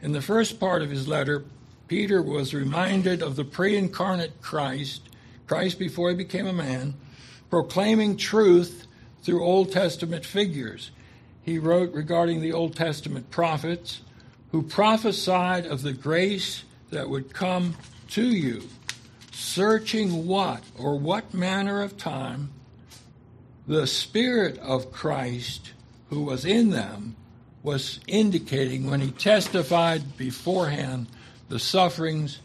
In 0.00 0.12
the 0.12 0.22
first 0.22 0.58
part 0.58 0.80
of 0.80 0.88
his 0.88 1.06
letter, 1.06 1.44
Peter 1.86 2.22
was 2.22 2.54
reminded 2.54 3.22
of 3.22 3.36
the 3.36 3.44
pre 3.44 3.76
incarnate 3.76 4.40
Christ, 4.40 5.02
Christ 5.46 5.78
before 5.78 6.08
he 6.08 6.16
became 6.16 6.46
a 6.46 6.52
man, 6.54 6.94
proclaiming 7.50 8.16
truth 8.16 8.86
through 9.22 9.44
Old 9.44 9.70
Testament 9.70 10.24
figures. 10.24 10.90
He 11.42 11.58
wrote 11.58 11.92
regarding 11.92 12.40
the 12.40 12.54
Old 12.54 12.74
Testament 12.74 13.30
prophets 13.30 14.00
who 14.50 14.62
prophesied 14.62 15.66
of 15.66 15.82
the 15.82 15.92
grace 15.92 16.64
that 16.88 17.10
would 17.10 17.34
come 17.34 17.76
to 18.12 18.24
you, 18.24 18.62
searching 19.30 20.26
what 20.26 20.62
or 20.74 20.98
what 20.98 21.34
manner 21.34 21.82
of 21.82 21.98
time 21.98 22.48
the 23.66 23.86
Spirit 23.86 24.58
of 24.58 24.92
Christ 24.92 25.72
who 26.10 26.22
was 26.22 26.44
in 26.44 26.70
them 26.70 27.16
was 27.62 27.98
indicating 28.06 28.90
when 28.90 29.00
he 29.00 29.10
testified 29.10 30.16
beforehand 30.18 31.06
the 31.48 31.58
sufferings 31.58 32.40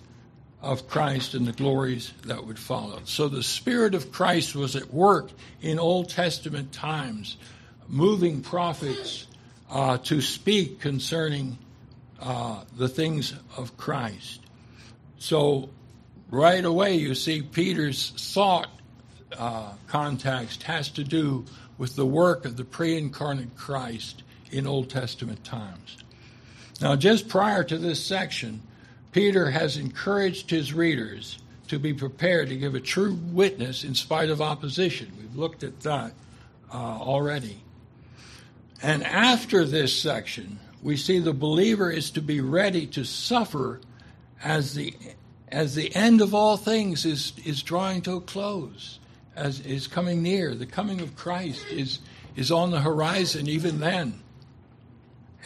of 0.62 0.88
Christ 0.90 1.34
and 1.34 1.46
the 1.46 1.52
glories 1.52 2.14
that 2.26 2.46
would 2.46 2.60
follow. 2.60 3.02
So 3.06 3.28
the 3.28 3.44
Spirit 3.44 3.96
of 3.96 4.12
Christ 4.12 4.56
was 4.56 4.76
at 4.76 4.94
work 4.94 5.30
in 5.62 5.80
Old 5.80 6.10
Testament 6.10 6.72
times, 6.72 7.38
moving 7.88 8.42
prophets 8.42 9.28
uh, 9.70 9.98
to 10.00 10.22
speak 10.22 10.80
concerning 10.80 11.58
uh, 12.22 12.64
the 12.78 12.90
things 12.90 13.34
of 13.58 13.78
Christ. 13.78 14.42
So 15.18 15.70
right 16.30 16.64
away, 16.64 16.96
you 16.96 17.16
see 17.16 17.42
Peter's 17.42 18.12
thought 18.34 18.70
uh, 19.38 19.74
context 19.88 20.64
has 20.64 20.90
to 20.90 21.04
do 21.04 21.46
with 21.78 21.96
the 21.96 22.06
work 22.06 22.46
of 22.46 22.58
the 22.58 22.66
pre 22.66 22.98
incarnate 22.98 23.56
Christ 23.56 24.24
in 24.52 24.68
Old 24.68 24.90
Testament 24.90 25.44
times. 25.44 25.98
Now, 26.82 26.96
just 26.96 27.28
prior 27.28 27.64
to 27.64 27.78
this 27.78 28.04
section, 28.04 28.62
Peter 29.12 29.52
has 29.52 29.78
encouraged 29.78 30.50
his 30.50 30.74
readers 30.74 31.40
to 31.68 31.80
be 31.80 31.94
prepared 31.94 32.50
to 32.50 32.56
give 32.56 32.76
a 32.76 32.80
true 32.80 33.18
witness 33.32 33.84
in 33.84 33.96
spite 33.96 34.30
of 34.30 34.42
opposition. 34.42 35.12
We've 35.20 35.36
looked 35.36 35.64
at 35.64 35.82
that 35.82 36.14
uh, 36.74 36.78
already. 36.78 37.62
And 38.82 39.04
after 39.04 39.66
this 39.66 40.00
section, 40.00 40.60
we 40.82 40.96
see 40.96 41.20
the 41.20 41.34
believer 41.34 41.92
is 41.92 42.12
to 42.12 42.22
be 42.22 42.42
ready 42.42 42.88
to 42.88 43.04
suffer 43.04 43.82
as 44.44 44.74
the 44.74 44.94
as 45.52 45.74
the 45.74 45.94
end 45.96 46.22
of 46.22 46.34
all 46.34 46.58
things 46.58 47.06
is 47.06 47.34
is 47.44 47.62
drawing 47.64 48.02
to 48.04 48.14
a 48.18 48.22
close, 48.22 48.99
as 49.40 49.62
is 49.62 49.88
coming 49.88 50.22
near. 50.22 50.54
The 50.54 50.66
coming 50.66 51.02
of 51.02 51.16
Christ 51.16 51.66
is 51.72 52.00
is 52.36 52.52
on 52.52 52.72
the 52.72 52.82
horizon 52.82 53.48
even 53.48 53.80
then. 53.80 54.22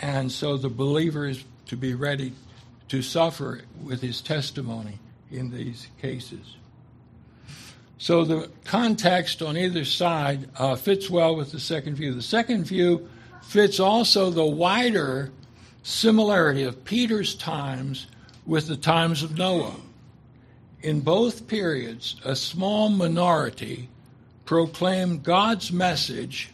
And 0.02 0.32
so 0.32 0.58
the 0.58 0.70
believer 0.70 1.26
is 1.26 1.44
to 1.68 1.78
be 1.78 1.94
ready 1.94 2.34
to 2.90 3.02
suffer 3.02 3.62
with 3.84 4.02
his 4.02 4.22
testimony 4.22 5.00
in 5.32 5.50
these 5.50 5.88
cases. 6.02 6.58
So 7.98 8.26
the 8.26 8.50
context 8.66 9.42
on 9.42 9.58
either 9.58 9.86
side 9.86 10.50
uh, 10.58 10.76
fits 10.76 11.10
well 11.10 11.36
with 11.36 11.52
the 11.52 11.60
second 11.60 11.96
view. 11.96 12.14
The 12.14 12.22
second 12.22 12.66
view 12.66 13.08
fits 13.42 13.80
also 13.80 14.30
the 14.30 14.46
wider 14.46 15.32
similarity 15.84 16.64
of 16.64 16.84
Peter's 16.84 17.34
times 17.34 18.08
with 18.46 18.68
the 18.68 18.76
times 18.76 19.24
of 19.24 19.38
Noah. 19.38 19.76
In 20.84 21.00
both 21.00 21.48
periods, 21.48 22.18
a 22.26 22.36
small 22.36 22.90
minority 22.90 23.88
proclaimed 24.44 25.24
God's 25.24 25.72
message 25.72 26.52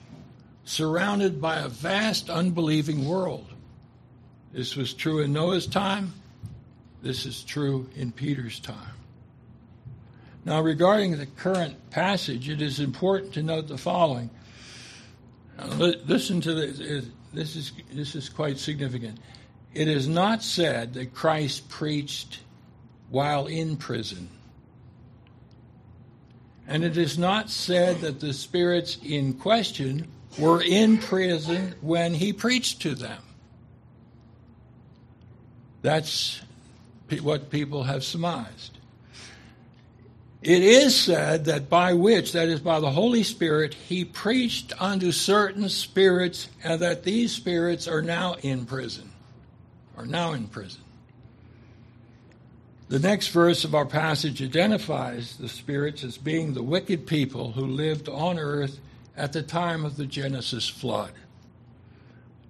surrounded 0.64 1.42
by 1.42 1.58
a 1.58 1.68
vast 1.68 2.30
unbelieving 2.30 3.08
world. 3.08 3.48
This 4.54 4.76
was 4.76 4.94
true 4.94 5.20
in 5.22 5.34
Noah's 5.34 5.66
time. 5.66 6.14
This 7.02 7.26
is 7.26 7.44
true 7.44 7.90
in 7.96 8.12
Peter's 8.12 8.60
time. 8.60 8.94
Now, 10.46 10.62
regarding 10.62 11.18
the 11.18 11.26
current 11.26 11.90
passage, 11.90 12.50
it 12.50 12.62
is 12.62 12.80
important 12.80 13.34
to 13.34 13.42
note 13.42 13.68
the 13.68 13.78
following. 13.80 14.30
Listen 15.76 16.40
to 16.42 16.54
this. 16.54 17.06
This 17.34 17.56
is, 17.56 17.72
this 17.92 18.16
is 18.16 18.30
quite 18.30 18.60
significant. 18.60 19.20
It 19.74 19.88
is 19.88 20.08
not 20.08 20.44
said 20.44 20.94
that 20.94 21.14
Christ 21.14 21.68
preached 21.70 22.40
while 23.10 23.48
in 23.48 23.78
prison. 23.78 24.30
And 26.68 26.84
it 26.84 26.98
is 26.98 27.18
not 27.18 27.50
said 27.50 28.02
that 28.02 28.20
the 28.20 28.34
spirits 28.34 28.98
in 29.04 29.34
question 29.34 30.08
were 30.38 30.62
in 30.62 31.00
prison 31.00 31.74
when 31.82 32.14
he 32.14 32.32
preached 32.32 32.82
to 32.84 32.94
them. 32.94 33.24
That's 35.82 36.42
what 37.22 37.50
people 37.50 37.84
have 37.84 38.04
surmised. 38.04 38.78
It 40.42 40.62
is 40.62 40.96
said 40.96 41.46
that 41.46 41.70
by 41.70 41.94
which, 41.94 42.32
that 42.32 42.48
is 42.48 42.62
by 42.62 42.80
the 42.80 42.92
Holy 42.92 43.24
Spirit, 43.24 43.74
he 43.74 44.06
preached 44.06 44.72
unto 44.82 45.12
certain 45.12 45.68
spirits, 45.68 46.50
and 46.64 46.80
that 46.82 47.04
these 47.04 47.34
spirits 47.34 47.88
are 47.88 48.02
now 48.02 48.36
in 48.42 48.66
prison, 48.66 49.10
are 49.98 50.06
now 50.06 50.32
in 50.32 50.48
prison. 50.48 50.82
The 52.90 53.00
next 53.00 53.28
verse 53.30 53.64
of 53.64 53.74
our 53.74 53.86
passage 53.86 54.42
identifies 54.42 55.38
the 55.38 55.48
spirits 55.48 56.04
as 56.04 56.18
being 56.18 56.54
the 56.54 56.64
wicked 56.64 57.08
people 57.08 57.54
who 57.54 57.66
lived 57.66 58.10
on 58.10 58.38
earth 58.38 58.80
at 59.16 59.32
the 59.32 59.44
time 59.44 59.86
of 59.86 59.96
the 59.96 60.06
Genesis 60.06 60.68
flood. 60.68 61.12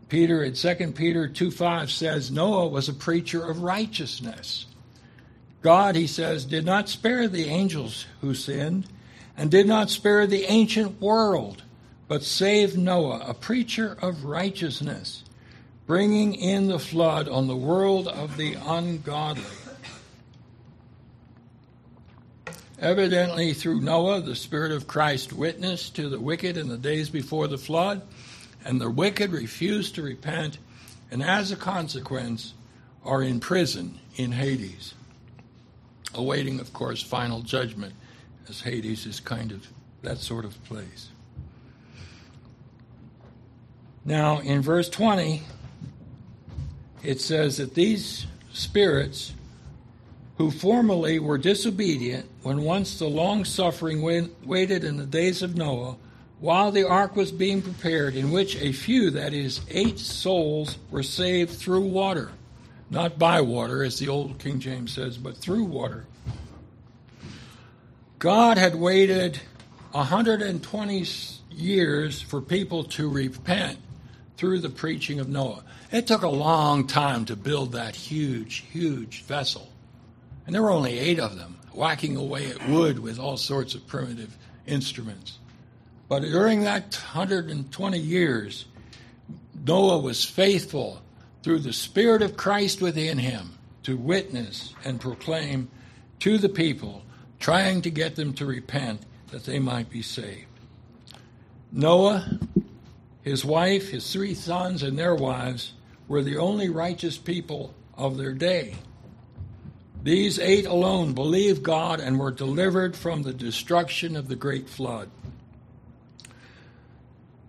Peter 0.07 0.43
in 0.43 0.53
2 0.53 0.93
Peter 0.93 1.27
2 1.27 1.51
5 1.51 1.91
says 1.91 2.31
Noah 2.31 2.67
was 2.67 2.89
a 2.89 2.93
preacher 2.93 3.47
of 3.47 3.61
righteousness 3.61 4.65
God, 5.61 5.95
he 5.95 6.07
says, 6.07 6.45
did 6.45 6.65
not 6.65 6.87
spare 6.87 7.27
the 7.27 7.45
angels 7.45 8.05
who 8.21 8.33
sinned, 8.33 8.87
and 9.35 9.51
did 9.51 9.67
not 9.67 9.89
spare 9.89 10.25
the 10.25 10.45
ancient 10.45 11.01
world, 11.01 11.63
but 12.07 12.23
saved 12.23 12.77
Noah, 12.77 13.25
a 13.27 13.33
preacher 13.33 13.97
of 14.01 14.25
righteousness, 14.25 15.23
bringing 15.85 16.33
in 16.33 16.67
the 16.67 16.79
flood 16.79 17.27
on 17.27 17.47
the 17.47 17.55
world 17.55 18.07
of 18.07 18.37
the 18.37 18.53
ungodly. 18.53 19.43
Evidently, 22.79 23.53
through 23.53 23.81
Noah, 23.81 24.21
the 24.21 24.35
Spirit 24.35 24.71
of 24.71 24.87
Christ 24.87 25.33
witnessed 25.33 25.95
to 25.97 26.09
the 26.09 26.19
wicked 26.19 26.57
in 26.57 26.69
the 26.69 26.77
days 26.77 27.09
before 27.09 27.47
the 27.47 27.57
flood, 27.57 28.01
and 28.63 28.79
the 28.79 28.89
wicked 28.89 29.31
refused 29.31 29.95
to 29.95 30.01
repent, 30.01 30.57
and 31.11 31.21
as 31.21 31.51
a 31.51 31.55
consequence, 31.55 32.53
are 33.03 33.21
in 33.21 33.39
prison 33.39 33.99
in 34.15 34.31
Hades 34.31 34.93
awaiting, 36.13 36.59
of 36.59 36.73
course, 36.73 37.01
final 37.01 37.41
judgment, 37.41 37.93
as 38.47 38.61
Hades 38.61 39.05
is 39.05 39.19
kind 39.19 39.51
of 39.51 39.67
that 40.01 40.17
sort 40.17 40.45
of 40.45 40.61
place. 40.65 41.09
Now, 44.05 44.39
in 44.39 44.61
verse 44.61 44.89
20, 44.89 45.43
it 47.03 47.21
says 47.21 47.57
that 47.57 47.75
these 47.75 48.25
spirits 48.53 49.33
who 50.37 50.51
formerly 50.51 51.19
were 51.19 51.37
disobedient 51.37 52.28
when 52.49 52.63
once 52.63 52.99
the 52.99 53.07
long 53.07 53.45
suffering 53.45 54.01
waited 54.43 54.83
in 54.83 54.97
the 54.97 55.05
days 55.05 55.41
of 55.41 55.55
Noah, 55.55 55.95
while 56.39 56.71
the 56.71 56.87
ark 56.87 57.15
was 57.15 57.31
being 57.31 57.61
prepared, 57.61 58.15
in 58.15 58.31
which 58.31 58.55
a 58.57 58.71
few, 58.71 59.11
that 59.11 59.33
is, 59.33 59.61
eight 59.69 59.99
souls, 59.99 60.77
were 60.89 61.03
saved 61.03 61.51
through 61.51 61.85
water 61.85 62.31
not 62.89 63.19
by 63.19 63.41
water, 63.41 63.83
as 63.83 63.99
the 63.99 64.07
old 64.07 64.39
King 64.39 64.59
James 64.59 64.93
says, 64.93 65.17
but 65.17 65.37
through 65.37 65.65
water. 65.65 66.05
God 68.17 68.57
had 68.57 68.75
waited 68.75 69.39
120 69.91 71.05
years 71.51 72.21
for 72.21 72.41
people 72.41 72.83
to 72.85 73.07
repent 73.07 73.77
through 74.37 74.59
the 74.59 74.69
preaching 74.69 75.19
of 75.19 75.29
Noah. 75.29 75.63
It 75.91 76.07
took 76.07 76.23
a 76.23 76.29
long 76.29 76.87
time 76.87 77.25
to 77.25 77.35
build 77.35 77.73
that 77.73 77.95
huge, 77.95 78.65
huge 78.71 79.23
vessel. 79.23 79.69
And 80.45 80.55
there 80.55 80.63
were 80.63 80.71
only 80.71 80.97
eight 80.97 81.19
of 81.19 81.37
them, 81.37 81.58
whacking 81.79 82.17
away 82.17 82.47
at 82.47 82.67
wood 82.67 82.99
with 82.99 83.17
all 83.17 83.37
sorts 83.37 83.73
of 83.73 83.87
primitive 83.87 84.37
instruments. 84.67 85.39
But 86.09 86.23
during 86.23 86.63
that 86.63 86.93
120 87.13 87.97
years, 87.97 88.65
Noah 89.65 89.99
was 89.99 90.25
faithful 90.25 91.01
through 91.41 91.59
the 91.59 91.71
Spirit 91.71 92.21
of 92.21 92.35
Christ 92.35 92.81
within 92.81 93.17
him 93.17 93.57
to 93.83 93.95
witness 93.95 94.73
and 94.83 94.99
proclaim 94.99 95.69
to 96.19 96.37
the 96.37 96.49
people, 96.49 97.01
trying 97.39 97.81
to 97.83 97.89
get 97.89 98.17
them 98.17 98.33
to 98.33 98.45
repent 98.45 99.05
that 99.31 99.45
they 99.45 99.57
might 99.57 99.89
be 99.89 100.01
saved. 100.01 100.47
Noah, 101.71 102.39
his 103.21 103.45
wife, 103.45 103.89
his 103.89 104.11
three 104.11 104.33
sons, 104.33 104.83
and 104.83 104.99
their 104.99 105.15
wives 105.15 105.71
were 106.09 106.23
the 106.23 106.39
only 106.39 106.67
righteous 106.67 107.17
people 107.17 107.73
of 107.95 108.17
their 108.17 108.33
day. 108.33 108.75
These 110.01 110.39
eight 110.39 110.65
alone 110.65 111.13
believed 111.13 111.61
God 111.61 111.99
and 111.99 112.19
were 112.19 112.31
delivered 112.31 112.95
from 112.95 113.23
the 113.23 113.33
destruction 113.33 114.15
of 114.15 114.27
the 114.27 114.35
great 114.35 114.69
flood. 114.69 115.09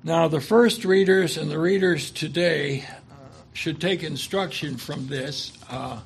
Now, 0.03 0.29
the 0.29 0.41
first 0.41 0.85
readers 0.85 1.37
and 1.37 1.51
the 1.51 1.59
readers 1.59 2.11
today 2.11 2.85
should 3.53 3.81
take 3.81 4.03
instruction 4.03 4.77
from 4.79 5.07
this. 5.07 5.53
Uh, 5.69 6.01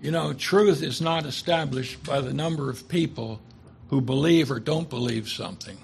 you 0.00 0.10
know, 0.10 0.32
truth 0.32 0.82
is 0.82 1.00
not 1.00 1.24
established 1.24 2.04
by 2.04 2.20
the 2.20 2.32
number 2.32 2.70
of 2.70 2.88
people 2.88 3.40
who 3.88 4.00
believe 4.00 4.50
or 4.50 4.60
don't 4.60 4.90
believe 4.90 5.28
something. 5.28 5.78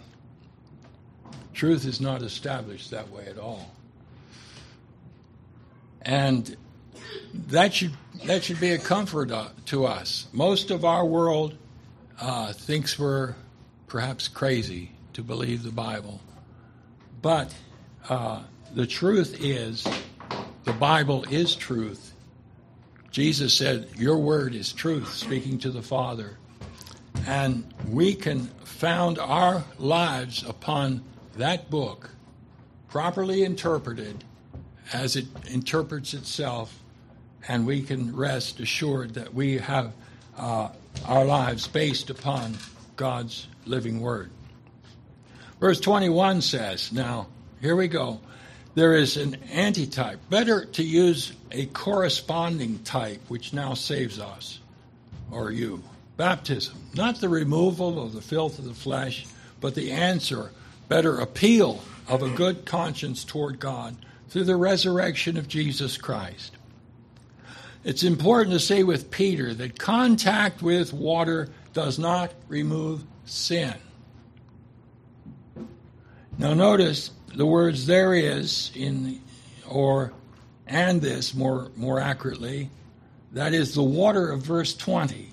Truth 1.52 1.86
is 1.86 2.00
not 2.00 2.22
established 2.22 2.90
that 2.90 3.10
way 3.10 3.26
at 3.26 3.38
all. 3.38 3.70
And 6.02 6.56
that 7.48 7.74
should 7.74 7.92
that 8.26 8.44
should 8.44 8.60
be 8.60 8.72
a 8.72 8.78
comfort 8.78 9.30
uh, 9.30 9.48
to 9.66 9.84
us. 9.84 10.28
Most 10.32 10.70
of 10.70 10.84
our 10.84 11.04
world 11.04 11.56
uh, 12.20 12.52
thinks 12.52 12.98
we're 12.98 13.34
perhaps 13.88 14.28
crazy 14.28 14.92
to 15.14 15.22
believe 15.22 15.62
the 15.62 15.72
Bible, 15.72 16.20
but 17.20 17.54
uh, 18.08 18.42
the 18.74 18.86
truth 18.86 19.36
is, 19.40 19.86
the 20.64 20.72
Bible 20.72 21.24
is 21.30 21.54
truth. 21.54 22.14
Jesus 23.10 23.52
said, 23.54 23.88
Your 23.96 24.18
word 24.18 24.54
is 24.54 24.72
truth, 24.72 25.12
speaking 25.12 25.58
to 25.58 25.70
the 25.70 25.82
Father. 25.82 26.38
And 27.26 27.72
we 27.88 28.14
can 28.14 28.46
found 28.64 29.18
our 29.18 29.64
lives 29.78 30.42
upon 30.42 31.04
that 31.36 31.70
book, 31.70 32.10
properly 32.88 33.42
interpreted 33.42 34.24
as 34.92 35.16
it 35.16 35.26
interprets 35.46 36.14
itself, 36.14 36.81
and 37.48 37.66
we 37.66 37.82
can 37.82 38.14
rest 38.14 38.60
assured 38.60 39.14
that 39.14 39.34
we 39.34 39.58
have 39.58 39.92
uh, 40.36 40.68
our 41.06 41.24
lives 41.24 41.66
based 41.66 42.10
upon 42.10 42.56
God's 42.96 43.46
living 43.66 44.00
word. 44.00 44.30
Verse 45.60 45.80
21 45.80 46.42
says, 46.42 46.92
Now, 46.92 47.28
here 47.60 47.76
we 47.76 47.88
go. 47.88 48.20
There 48.74 48.94
is 48.94 49.16
an 49.16 49.36
antitype. 49.52 50.18
Better 50.30 50.64
to 50.64 50.82
use 50.82 51.32
a 51.50 51.66
corresponding 51.66 52.80
type, 52.80 53.20
which 53.28 53.52
now 53.52 53.74
saves 53.74 54.18
us 54.18 54.58
or 55.30 55.50
you. 55.50 55.82
Baptism. 56.16 56.74
Not 56.94 57.20
the 57.20 57.28
removal 57.28 58.02
of 58.02 58.12
the 58.12 58.22
filth 58.22 58.58
of 58.58 58.64
the 58.64 58.74
flesh, 58.74 59.26
but 59.60 59.74
the 59.74 59.92
answer, 59.92 60.50
better 60.88 61.18
appeal 61.18 61.82
of 62.08 62.22
a 62.22 62.30
good 62.30 62.64
conscience 62.64 63.24
toward 63.24 63.58
God 63.58 63.96
through 64.28 64.44
the 64.44 64.56
resurrection 64.56 65.36
of 65.36 65.48
Jesus 65.48 65.96
Christ. 65.96 66.56
It's 67.84 68.04
important 68.04 68.52
to 68.52 68.60
say 68.60 68.84
with 68.84 69.10
Peter 69.10 69.52
that 69.54 69.78
contact 69.78 70.62
with 70.62 70.92
water 70.92 71.48
does 71.72 71.98
not 71.98 72.32
remove 72.48 73.02
sin. 73.24 73.74
Now, 76.38 76.54
notice 76.54 77.10
the 77.34 77.46
words 77.46 77.86
there 77.86 78.14
is 78.14 78.70
in, 78.74 79.20
or 79.68 80.12
and 80.66 81.00
this 81.00 81.34
more, 81.34 81.70
more 81.76 81.98
accurately, 81.98 82.70
that 83.32 83.52
is 83.52 83.74
the 83.74 83.82
water 83.82 84.30
of 84.30 84.42
verse 84.42 84.74
20 84.74 85.30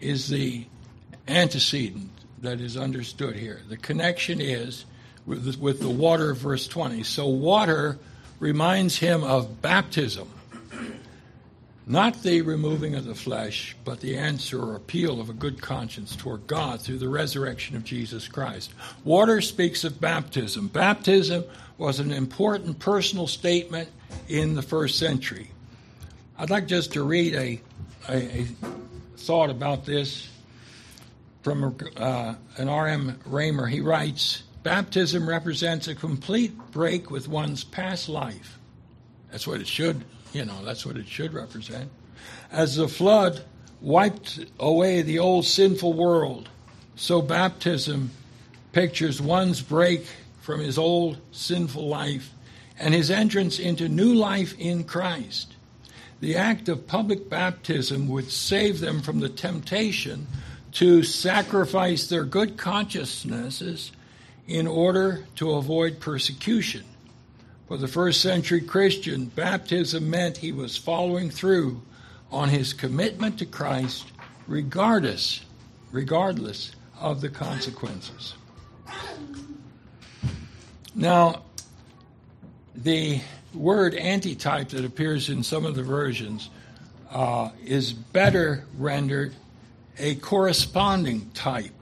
is 0.00 0.28
the 0.28 0.66
antecedent 1.26 2.10
that 2.42 2.60
is 2.60 2.76
understood 2.76 3.36
here. 3.36 3.62
The 3.68 3.76
connection 3.76 4.40
is 4.40 4.84
with, 5.26 5.58
with 5.58 5.80
the 5.80 5.88
water 5.88 6.30
of 6.30 6.38
verse 6.38 6.68
20. 6.68 7.02
So, 7.04 7.26
water 7.26 7.98
reminds 8.38 8.98
him 8.98 9.24
of 9.24 9.60
baptism 9.62 10.28
not 11.88 12.22
the 12.22 12.42
removing 12.42 12.94
of 12.94 13.06
the 13.06 13.14
flesh, 13.14 13.74
but 13.82 14.00
the 14.00 14.18
answer 14.18 14.62
or 14.62 14.76
appeal 14.76 15.22
of 15.22 15.30
a 15.30 15.32
good 15.32 15.62
conscience 15.62 16.14
toward 16.14 16.46
God 16.46 16.82
through 16.82 16.98
the 16.98 17.08
resurrection 17.08 17.76
of 17.76 17.84
Jesus 17.84 18.28
Christ. 18.28 18.72
Water 19.04 19.40
speaks 19.40 19.84
of 19.84 19.98
baptism. 19.98 20.68
Baptism 20.68 21.44
was 21.78 21.98
an 21.98 22.12
important 22.12 22.78
personal 22.78 23.26
statement 23.26 23.88
in 24.28 24.54
the 24.54 24.60
first 24.60 24.98
century. 24.98 25.50
I'd 26.36 26.50
like 26.50 26.66
just 26.66 26.92
to 26.92 27.02
read 27.02 27.34
a, 27.34 27.60
a, 28.06 28.40
a 28.40 28.46
thought 29.16 29.48
about 29.48 29.86
this 29.86 30.28
from 31.42 31.74
uh, 31.96 32.34
an 32.58 32.68
R.M. 32.68 33.18
Raymer. 33.24 33.66
He 33.66 33.80
writes 33.80 34.42
Baptism 34.62 35.26
represents 35.26 35.88
a 35.88 35.94
complete 35.94 36.54
break 36.70 37.10
with 37.10 37.28
one's 37.28 37.64
past 37.64 38.10
life. 38.10 38.58
That's 39.30 39.46
what 39.46 39.62
it 39.62 39.66
should 39.66 40.04
you 40.38 40.44
know, 40.44 40.64
that's 40.64 40.86
what 40.86 40.96
it 40.96 41.08
should 41.08 41.34
represent. 41.34 41.90
As 42.52 42.76
the 42.76 42.86
flood 42.86 43.42
wiped 43.80 44.38
away 44.60 45.02
the 45.02 45.18
old 45.18 45.44
sinful 45.44 45.94
world, 45.94 46.48
so 46.94 47.20
baptism 47.20 48.12
pictures 48.70 49.20
one's 49.20 49.60
break 49.60 50.06
from 50.40 50.60
his 50.60 50.78
old 50.78 51.18
sinful 51.32 51.88
life 51.88 52.30
and 52.78 52.94
his 52.94 53.10
entrance 53.10 53.58
into 53.58 53.88
new 53.88 54.14
life 54.14 54.54
in 54.60 54.84
Christ. 54.84 55.56
The 56.20 56.36
act 56.36 56.68
of 56.68 56.86
public 56.86 57.28
baptism 57.28 58.06
would 58.06 58.30
save 58.30 58.78
them 58.78 59.02
from 59.02 59.18
the 59.18 59.28
temptation 59.28 60.28
to 60.74 61.02
sacrifice 61.02 62.06
their 62.06 62.24
good 62.24 62.56
consciousnesses 62.56 63.90
in 64.46 64.68
order 64.68 65.24
to 65.34 65.50
avoid 65.54 65.98
persecution. 65.98 66.84
For 67.68 67.76
the 67.76 67.86
first 67.86 68.22
century 68.22 68.62
Christian, 68.62 69.26
baptism 69.26 70.08
meant 70.08 70.38
he 70.38 70.52
was 70.52 70.78
following 70.78 71.28
through 71.28 71.82
on 72.32 72.48
his 72.48 72.72
commitment 72.72 73.38
to 73.38 73.46
Christ 73.46 74.10
regardless 74.46 75.42
regardless 75.92 76.72
of 77.00 77.20
the 77.20 77.28
consequences. 77.28 78.34
Now, 80.94 81.42
the 82.74 83.20
word 83.54 83.94
antitype 83.94 84.70
that 84.70 84.84
appears 84.84 85.28
in 85.28 85.42
some 85.42 85.64
of 85.64 85.74
the 85.74 85.82
versions 85.82 86.50
uh, 87.10 87.50
is 87.64 87.92
better 87.92 88.64
rendered 88.76 89.34
a 89.98 90.16
corresponding 90.16 91.30
type. 91.34 91.77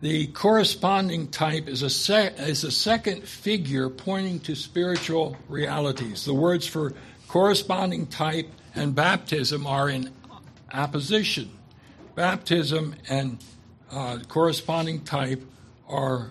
The 0.00 0.28
corresponding 0.28 1.28
type 1.28 1.68
is 1.68 1.82
a, 1.82 1.90
se- 1.90 2.34
is 2.38 2.64
a 2.64 2.70
second 2.70 3.28
figure 3.28 3.90
pointing 3.90 4.40
to 4.40 4.54
spiritual 4.54 5.36
realities. 5.48 6.24
The 6.24 6.32
words 6.32 6.66
for 6.66 6.94
corresponding 7.28 8.06
type 8.06 8.48
and 8.74 8.94
baptism 8.94 9.66
are 9.66 9.90
in 9.90 10.10
apposition. 10.72 11.50
Baptism 12.14 12.94
and 13.10 13.44
uh, 13.90 14.20
corresponding 14.26 15.04
type 15.04 15.42
are, 15.86 16.30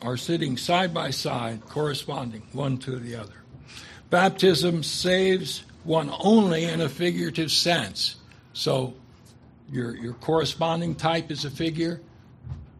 are 0.00 0.16
sitting 0.16 0.56
side 0.56 0.94
by 0.94 1.10
side, 1.10 1.66
corresponding 1.66 2.42
one 2.52 2.78
to 2.78 2.96
the 2.96 3.16
other. 3.16 3.34
Baptism 4.10 4.84
saves 4.84 5.64
one 5.82 6.10
only 6.20 6.64
in 6.64 6.80
a 6.80 6.88
figurative 6.88 7.50
sense. 7.50 8.16
So 8.52 8.94
your, 9.72 9.96
your 9.96 10.12
corresponding 10.14 10.94
type 10.94 11.32
is 11.32 11.44
a 11.44 11.50
figure, 11.50 12.00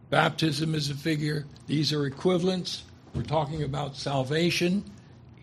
Baptism 0.09 0.73
is 0.73 0.89
a 0.89 0.95
figure. 0.95 1.45
These 1.67 1.91
are 1.91 2.05
equivalents. 2.05 2.83
We're 3.13 3.23
talking 3.23 3.63
about 3.63 3.97
salvation 3.97 4.83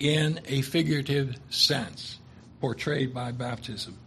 in 0.01 0.41
a 0.47 0.63
figurative 0.63 1.37
sense, 1.51 2.19
portrayed 2.61 3.13
by 3.13 3.33
baptism. 3.33 3.99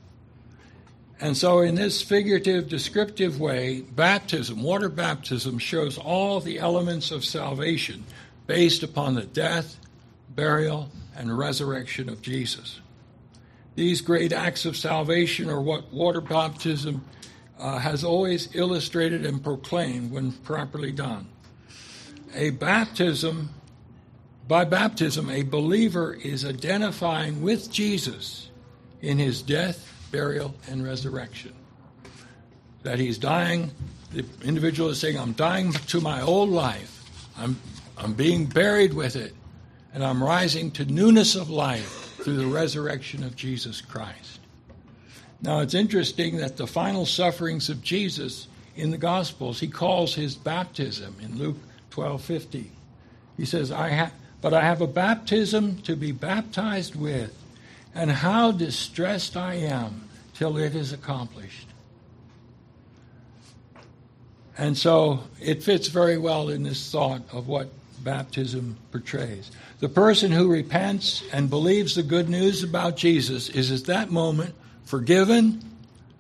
And 1.20 1.36
so, 1.36 1.60
in 1.60 1.76
this 1.76 2.02
figurative, 2.02 2.70
descriptive 2.70 3.40
way, 3.40 3.82
baptism, 3.82 4.62
water 4.62 4.90
baptism, 4.90 5.58
shows 5.58 5.98
all 5.98 6.40
the 6.40 6.60
elements 6.60 7.12
of 7.12 7.26
salvation 7.26 8.04
based 8.46 8.84
upon 8.84 9.16
the 9.16 9.24
death, 9.24 9.78
burial, 10.30 10.90
and 11.16 11.36
resurrection 11.36 12.08
of 12.10 12.22
Jesus. 12.22 12.80
These 13.76 14.02
great 14.02 14.32
acts 14.32 14.66
of 14.66 14.78
salvation 14.78 15.50
are 15.50 15.62
what 15.62 15.92
water 15.92 16.22
baptism 16.22 17.04
uh, 17.60 17.80
has 17.80 18.04
always 18.04 18.56
illustrated 18.56 19.26
and 19.26 19.44
proclaimed 19.44 20.12
when 20.12 20.32
properly 20.32 20.92
done. 20.92 21.28
A 22.36 22.52
baptism, 22.52 23.50
by 24.48 24.66
baptism, 24.66 25.30
a 25.30 25.44
believer 25.44 26.14
is 26.14 26.46
identifying 26.46 27.42
with 27.42 27.72
Jesus 27.72 28.50
in 29.02 29.18
his 29.18 29.42
death, 29.42 29.94
burial, 30.12 30.54
and 30.68 30.84
resurrection. 30.84 31.54
That 32.84 33.00
he's 33.00 33.18
dying, 33.18 33.72
the 34.14 34.26
individual 34.44 34.90
is 34.90 35.00
saying, 35.00 35.18
I'm 35.18 35.34
dying 35.34 35.74
to 35.74 36.02
my 36.02 36.22
old 36.22 36.50
life. 36.50 37.06
I'm, 37.38 37.60
I'm 37.98 38.14
being 38.14 38.46
buried 38.46 38.94
with 38.94 39.16
it, 39.16 39.34
and 39.94 40.04
I'm 40.04 40.24
rising 40.24 40.72
to 40.72 40.86
newness 40.86 41.36
of 41.36 41.50
life 41.50 42.16
through 42.22 42.38
the 42.38 42.48
resurrection 42.48 43.24
of 43.24 43.36
Jesus 43.36 43.82
Christ. 43.82 44.37
Now, 45.42 45.60
it's 45.60 45.74
interesting 45.74 46.38
that 46.38 46.58
the 46.58 46.68
final 46.68 47.06
sufferings 47.06 47.70
of 47.70 47.84
Jesus 47.84 48.48
in 48.76 48.92
the 48.92 48.98
Gospels, 48.98 49.60
he 49.60 49.68
calls 49.68 50.16
his 50.16 50.36
baptism 50.36 51.16
in 51.22 51.38
Luke 51.38 51.58
12 51.92 52.22
50. 52.22 52.72
He 53.38 53.46
says, 53.46 53.72
I 53.72 53.90
ha- 53.90 54.12
But 54.42 54.54
I 54.54 54.62
have 54.62 54.82
a 54.82 54.88
baptism 54.88 55.82
to 55.84 55.96
be 55.96 56.12
baptized 56.12 56.96
with, 56.96 57.36
and 57.94 58.12
how 58.12 58.52
distressed 58.52 59.38
I 59.38 59.56
am 59.56 60.10
till 60.34 60.58
it 60.58 60.76
is 60.76 60.94
accomplished. 60.94 61.68
And 64.58 64.76
so 64.76 65.24
it 65.40 65.64
fits 65.64 65.88
very 65.88 66.18
well 66.18 66.50
in 66.50 66.64
this 66.64 66.92
thought 66.92 67.22
of 67.32 67.48
what 67.48 67.70
baptism 68.04 68.78
portrays. 68.92 69.52
The 69.80 69.90
person 69.90 70.32
who 70.32 70.52
repents 70.52 71.24
and 71.32 71.50
believes 71.50 71.94
the 71.94 72.04
good 72.04 72.30
news 72.30 72.64
about 72.64 72.98
Jesus 72.98 73.50
is 73.50 73.72
at 73.72 73.86
that 73.86 74.10
moment 74.10 74.56
forgiven, 74.88 75.62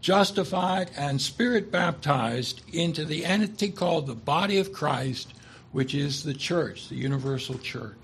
justified, 0.01 0.91
and 0.97 1.21
spirit 1.21 1.71
baptized 1.71 2.61
into 2.73 3.05
the 3.05 3.23
entity 3.23 3.69
called 3.69 4.05
the 4.05 4.13
body 4.13 4.57
of 4.57 4.73
Christ, 4.73 5.33
which 5.71 5.95
is 5.95 6.23
the 6.23 6.33
church, 6.33 6.89
the 6.89 6.95
universal 6.95 7.57
church. 7.57 7.95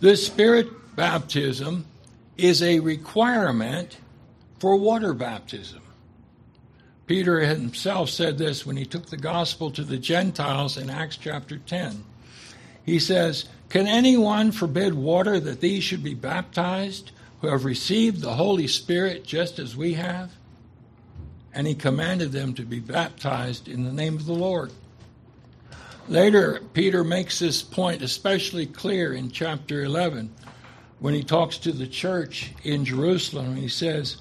This 0.00 0.26
spirit 0.26 0.96
baptism 0.96 1.84
is 2.38 2.62
a 2.62 2.80
requirement 2.80 3.98
for 4.58 4.74
water 4.76 5.12
baptism. 5.12 5.82
Peter 7.06 7.40
himself 7.40 8.08
said 8.08 8.38
this 8.38 8.64
when 8.64 8.78
he 8.78 8.86
took 8.86 9.06
the 9.06 9.16
gospel 9.18 9.70
to 9.70 9.84
the 9.84 9.98
Gentiles 9.98 10.78
in 10.78 10.88
Acts 10.88 11.18
chapter 11.18 11.58
10. 11.58 12.04
He 12.86 12.98
says, 12.98 13.44
Can 13.68 13.86
anyone 13.86 14.50
forbid 14.50 14.94
water 14.94 15.38
that 15.40 15.60
these 15.60 15.84
should 15.84 16.02
be 16.02 16.14
baptized 16.14 17.12
who 17.40 17.48
have 17.48 17.64
received 17.64 18.20
the 18.20 18.34
Holy 18.34 18.66
Spirit 18.66 19.24
just 19.24 19.58
as 19.58 19.76
we 19.76 19.94
have? 19.94 20.32
And 21.52 21.66
he 21.66 21.74
commanded 21.74 22.32
them 22.32 22.54
to 22.54 22.62
be 22.64 22.80
baptized 22.80 23.68
in 23.68 23.84
the 23.84 23.92
name 23.92 24.16
of 24.16 24.26
the 24.26 24.32
Lord. 24.32 24.72
Later, 26.08 26.62
Peter 26.72 27.04
makes 27.04 27.38
this 27.38 27.62
point 27.62 28.02
especially 28.02 28.66
clear 28.66 29.12
in 29.12 29.30
chapter 29.30 29.82
11 29.82 30.30
when 31.00 31.14
he 31.14 31.22
talks 31.22 31.58
to 31.58 31.72
the 31.72 31.86
church 31.86 32.52
in 32.64 32.84
Jerusalem. 32.84 33.56
He 33.56 33.68
says, 33.68 34.16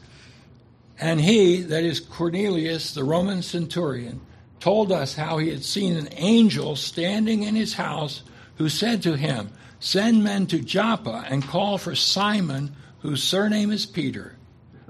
And 1.00 1.22
he, 1.22 1.62
that 1.62 1.84
is 1.84 2.00
Cornelius, 2.00 2.94
the 2.94 3.04
Roman 3.04 3.42
centurion, 3.42 4.20
told 4.60 4.92
us 4.92 5.16
how 5.16 5.38
he 5.38 5.50
had 5.50 5.64
seen 5.64 5.96
an 5.96 6.10
angel 6.12 6.76
standing 6.76 7.44
in 7.44 7.56
his 7.56 7.74
house 7.74 8.24
who 8.58 8.70
said 8.70 9.02
to 9.04 9.16
him, 9.16 9.50
Send 9.80 10.24
men 10.24 10.48
to 10.48 10.60
Joppa 10.60 11.26
and 11.30 11.48
call 11.48 11.78
for 11.78 11.96
Simon, 11.96 12.76
whose 13.08 13.24
surname 13.24 13.72
is 13.72 13.86
Peter, 13.86 14.36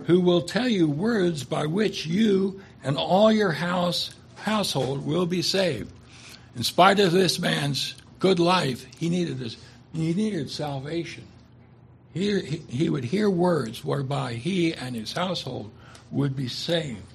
who 0.07 0.19
will 0.19 0.41
tell 0.41 0.67
you 0.67 0.89
words 0.89 1.43
by 1.43 1.67
which 1.67 2.07
you 2.07 2.59
and 2.83 2.97
all 2.97 3.31
your 3.31 3.51
house 3.51 4.09
household 4.37 5.05
will 5.05 5.27
be 5.27 5.43
saved. 5.43 5.93
In 6.55 6.63
spite 6.63 6.99
of 6.99 7.11
this 7.11 7.37
man's 7.37 7.93
good 8.17 8.39
life, 8.39 8.87
he 8.97 9.09
needed 9.09 9.37
this. 9.37 9.55
He 9.93 10.15
needed 10.15 10.49
salvation. 10.49 11.25
He, 12.11 12.63
he 12.67 12.89
would 12.89 13.03
hear 13.03 13.29
words 13.29 13.85
whereby 13.85 14.33
he 14.33 14.73
and 14.73 14.95
his 14.95 15.13
household 15.13 15.69
would 16.09 16.35
be 16.35 16.47
saved. 16.47 17.13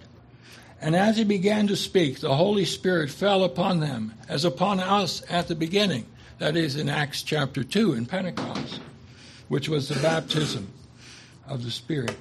And 0.81 0.95
as 0.95 1.17
he 1.17 1.25
began 1.25 1.67
to 1.67 1.75
speak, 1.75 2.21
the 2.21 2.37
Holy 2.37 2.65
Spirit 2.65 3.11
fell 3.11 3.43
upon 3.43 3.81
them 3.81 4.15
as 4.29 4.45
upon 4.45 4.79
us 4.79 5.21
at 5.29 5.49
the 5.49 5.57
beginning. 5.57 6.07
That 6.39 6.57
is 6.57 6.77
in 6.77 6.89
Acts 6.89 7.25
chapter 7.25 7.65
2 7.65 7.95
in 7.95 8.07
Pentecost, 8.07 8.81
which 9.49 9.69
was 9.69 9.89
the 9.89 10.01
baptism 10.01 10.73
of 11.47 11.65
the 11.65 11.71
Spirit. 11.71 12.17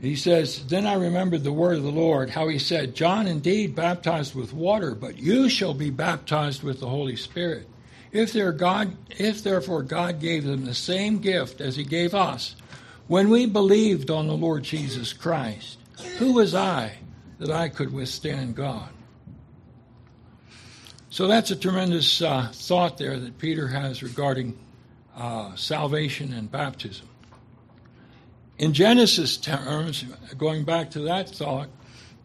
He 0.00 0.16
says, 0.16 0.66
Then 0.66 0.86
I 0.86 0.94
remembered 0.94 1.42
the 1.42 1.52
word 1.52 1.78
of 1.78 1.82
the 1.82 1.90
Lord, 1.90 2.30
how 2.30 2.48
he 2.48 2.58
said, 2.58 2.94
John 2.94 3.26
indeed 3.26 3.74
baptized 3.74 4.34
with 4.34 4.52
water, 4.52 4.94
but 4.94 5.18
you 5.18 5.48
shall 5.48 5.74
be 5.74 5.90
baptized 5.90 6.62
with 6.62 6.80
the 6.80 6.88
Holy 6.88 7.16
Spirit. 7.16 7.66
If, 8.12 8.32
there 8.32 8.52
God, 8.52 8.96
if 9.10 9.42
therefore 9.42 9.82
God 9.82 10.20
gave 10.20 10.44
them 10.44 10.64
the 10.64 10.74
same 10.74 11.18
gift 11.18 11.60
as 11.60 11.76
he 11.76 11.84
gave 11.84 12.14
us, 12.14 12.56
when 13.08 13.30
we 13.30 13.46
believed 13.46 14.10
on 14.10 14.26
the 14.26 14.36
Lord 14.36 14.64
Jesus 14.64 15.12
Christ, 15.12 15.78
who 16.18 16.34
was 16.34 16.54
I 16.54 16.98
that 17.38 17.50
I 17.50 17.68
could 17.68 17.92
withstand 17.92 18.54
God? 18.54 18.88
So 21.10 21.26
that's 21.26 21.50
a 21.50 21.56
tremendous 21.56 22.20
uh, 22.20 22.50
thought 22.52 22.98
there 22.98 23.18
that 23.18 23.38
Peter 23.38 23.68
has 23.68 24.02
regarding 24.02 24.56
uh, 25.16 25.54
salvation 25.56 26.32
and 26.32 26.50
baptism. 26.50 27.08
In 28.58 28.72
Genesis 28.72 29.36
terms, 29.36 30.04
going 30.38 30.64
back 30.64 30.90
to 30.92 31.00
that 31.00 31.28
thought, 31.28 31.68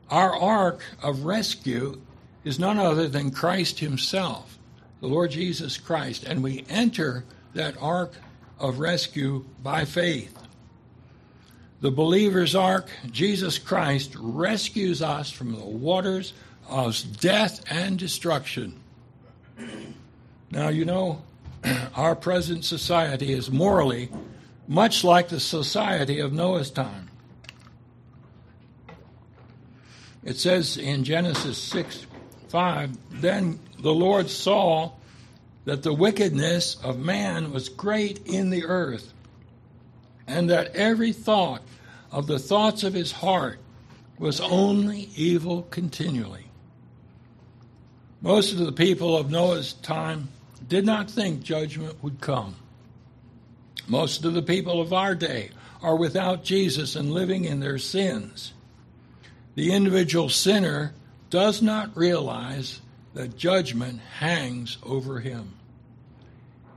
our 0.09 0.35
ark 0.35 0.81
of 1.01 1.25
rescue 1.25 2.01
is 2.43 2.59
none 2.59 2.77
other 2.77 3.07
than 3.07 3.31
Christ 3.31 3.79
Himself, 3.79 4.57
the 4.99 5.07
Lord 5.07 5.31
Jesus 5.31 5.77
Christ, 5.77 6.23
and 6.23 6.43
we 6.43 6.65
enter 6.69 7.25
that 7.53 7.75
ark 7.81 8.13
of 8.59 8.79
rescue 8.79 9.45
by 9.61 9.85
faith. 9.85 10.37
The 11.81 11.91
believer's 11.91 12.55
ark, 12.55 12.89
Jesus 13.09 13.57
Christ, 13.57 14.15
rescues 14.17 15.01
us 15.01 15.31
from 15.31 15.53
the 15.53 15.65
waters 15.65 16.33
of 16.69 17.19
death 17.19 17.63
and 17.69 17.97
destruction. 17.97 18.79
Now, 20.51 20.69
you 20.69 20.85
know, 20.85 21.23
our 21.95 22.15
present 22.15 22.65
society 22.65 23.33
is 23.33 23.51
morally 23.51 24.09
much 24.67 25.03
like 25.03 25.29
the 25.29 25.39
society 25.39 26.19
of 26.19 26.31
Noah's 26.31 26.71
time. 26.71 27.09
It 30.23 30.37
says 30.37 30.77
in 30.77 31.03
Genesis 31.03 31.57
6 31.57 32.05
5, 32.49 33.21
then 33.21 33.59
the 33.79 33.93
Lord 33.93 34.29
saw 34.29 34.91
that 35.65 35.83
the 35.83 35.93
wickedness 35.93 36.75
of 36.83 36.99
man 36.99 37.51
was 37.51 37.69
great 37.69 38.25
in 38.25 38.49
the 38.49 38.65
earth, 38.65 39.13
and 40.27 40.49
that 40.49 40.75
every 40.75 41.13
thought 41.13 41.61
of 42.11 42.27
the 42.27 42.39
thoughts 42.39 42.83
of 42.83 42.93
his 42.93 43.11
heart 43.11 43.59
was 44.19 44.41
only 44.41 45.09
evil 45.15 45.63
continually. 45.63 46.45
Most 48.21 48.51
of 48.51 48.59
the 48.59 48.71
people 48.71 49.17
of 49.17 49.31
Noah's 49.31 49.73
time 49.73 50.27
did 50.67 50.85
not 50.85 51.09
think 51.09 51.43
judgment 51.43 52.03
would 52.03 52.21
come. 52.21 52.55
Most 53.87 54.25
of 54.25 54.33
the 54.33 54.41
people 54.41 54.79
of 54.79 54.93
our 54.93 55.15
day 55.15 55.51
are 55.81 55.95
without 55.95 56.43
Jesus 56.43 56.95
and 56.95 57.11
living 57.11 57.45
in 57.45 57.59
their 57.59 57.77
sins. 57.77 58.53
The 59.55 59.73
individual 59.73 60.29
sinner 60.29 60.93
does 61.29 61.61
not 61.61 61.95
realize 61.97 62.81
that 63.13 63.35
judgment 63.35 63.99
hangs 64.19 64.77
over 64.83 65.19
him. 65.19 65.53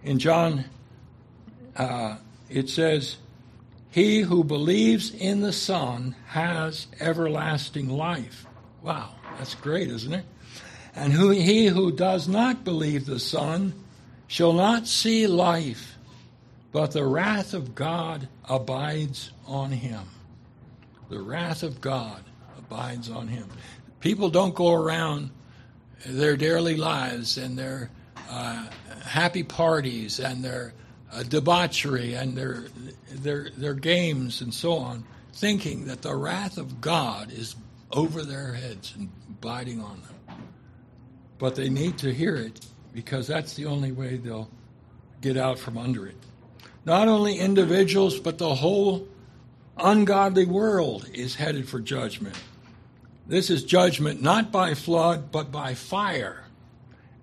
In 0.03 0.19
John, 0.19 0.65
uh, 1.77 2.17
it 2.49 2.69
says, 2.69 3.17
He 3.91 4.21
who 4.21 4.43
believes 4.43 5.13
in 5.15 5.41
the 5.41 5.53
Son 5.53 6.17
has 6.29 6.87
everlasting 7.01 7.89
life. 7.89 8.47
Wow, 8.83 9.11
that's 9.39 9.55
great, 9.55 9.89
isn't 9.89 10.13
it? 10.13 10.25
And 10.97 11.13
who, 11.13 11.31
he 11.31 11.67
who 11.67 11.91
does 11.91 12.29
not 12.29 12.65
believe 12.65 13.07
the 13.07 13.19
Son 13.19 13.75
shall 14.29 14.53
not 14.53 14.87
see 14.87 15.27
life, 15.27 15.97
but 16.73 16.93
the 16.93 17.05
wrath 17.05 17.53
of 17.53 17.75
God 17.75 18.29
abides 18.49 19.33
on 19.47 19.73
him. 19.73 20.03
The 21.09 21.21
wrath 21.21 21.63
of 21.63 21.81
God 21.81 22.23
abides 22.59 23.11
on 23.11 23.29
him. 23.29 23.49
People 24.01 24.31
don't 24.31 24.55
go 24.55 24.73
around 24.73 25.31
their 26.07 26.37
daily 26.37 26.77
lives 26.77 27.39
and 27.39 27.59
their 27.59 27.91
uh, 28.31 28.67
happy 29.05 29.43
parties 29.43 30.21
and 30.21 30.45
their 30.45 30.75
uh, 31.13 31.23
debauchery 31.25 32.15
and 32.15 32.37
their, 32.37 32.65
their, 33.11 33.51
their 33.51 33.75
games 33.75 34.41
and 34.41 34.53
so 34.53 34.75
on, 34.75 35.05
thinking 35.33 35.87
that 35.87 36.03
the 36.03 36.15
wrath 36.15 36.57
of 36.59 36.81
God 36.81 37.33
is 37.33 37.57
over 37.93 38.23
their 38.23 38.55
heads 38.55 38.95
and 38.97 39.11
abiding 39.29 39.81
on 39.81 40.01
them 40.03 40.14
but 41.39 41.55
they 41.55 41.69
need 41.69 41.99
to 41.99 42.13
hear 42.13 42.37
it 42.37 42.65
because 42.93 43.27
that's 43.27 43.55
the 43.55 43.67
only 43.67 43.93
way 43.93 44.17
they'll 44.17 44.51
get 45.21 45.37
out 45.37 45.59
from 45.59 45.77
under 45.77 46.07
it. 46.07 46.17
Not 46.85 47.09
only 47.09 47.39
individuals, 47.39 48.21
but 48.21 48.39
the 48.39 48.55
whole 48.55 49.09
ungodly 49.77 50.47
world 50.47 51.09
is 51.13 51.35
headed 51.35 51.69
for 51.69 51.81
judgment. 51.81 52.37
This 53.27 53.49
is 53.51 53.65
judgment 53.65 54.23
not 54.23 54.53
by 54.53 54.75
flood, 54.75 55.33
but 55.33 55.51
by 55.51 55.75
fire 55.75 56.45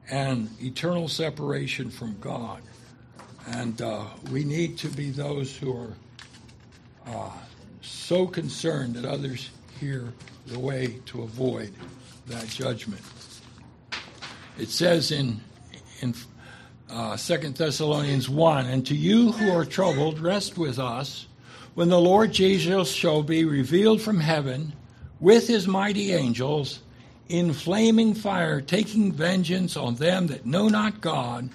and 0.10 0.50
eternal 0.62 1.08
separation 1.08 1.90
from 1.90 2.18
God. 2.20 2.62
And 3.48 3.82
uh, 3.82 4.06
we 4.32 4.44
need 4.44 4.78
to 4.80 4.90
be 4.90 5.12
those 5.12 5.56
who 5.56 5.78
are 5.78 5.94
uh, 7.08 7.32
so 7.82 8.28
concerned 8.28 8.96
that 8.96 9.06
others 9.06 9.50
hear 9.80 10.14
the 10.48 10.60
way 10.60 11.00
to 11.08 11.22
avoid 11.24 11.72
that 12.28 12.48
judgment. 12.48 13.02
It 14.62 14.70
says 14.70 15.10
in 15.10 15.42
in 16.02 16.14
uh, 16.88 17.18
2 17.18 17.38
Thessalonians 17.50 18.30
1 18.30 18.68
And 18.68 18.86
to 18.86 18.96
you 18.96 19.32
who 19.32 19.52
are 19.52 19.66
troubled, 19.66 20.20
rest 20.20 20.56
with 20.56 20.78
us 20.78 21.26
when 21.74 21.90
the 21.90 22.00
Lord 22.00 22.32
Jesus 22.32 22.92
shall 22.92 23.24
be 23.24 23.44
revealed 23.44 24.02
from 24.02 24.20
heaven 24.20 24.74
with 25.20 25.48
his 25.48 25.68
mighty 25.68 26.14
angels 26.14 26.80
in 27.28 27.54
flaming 27.54 28.14
fire, 28.14 28.62
taking 28.62 29.12
vengeance 29.12 29.76
on 29.76 29.96
them 29.96 30.28
that 30.28 30.46
know 30.46 30.68
not 30.68 31.02
God 31.02 31.50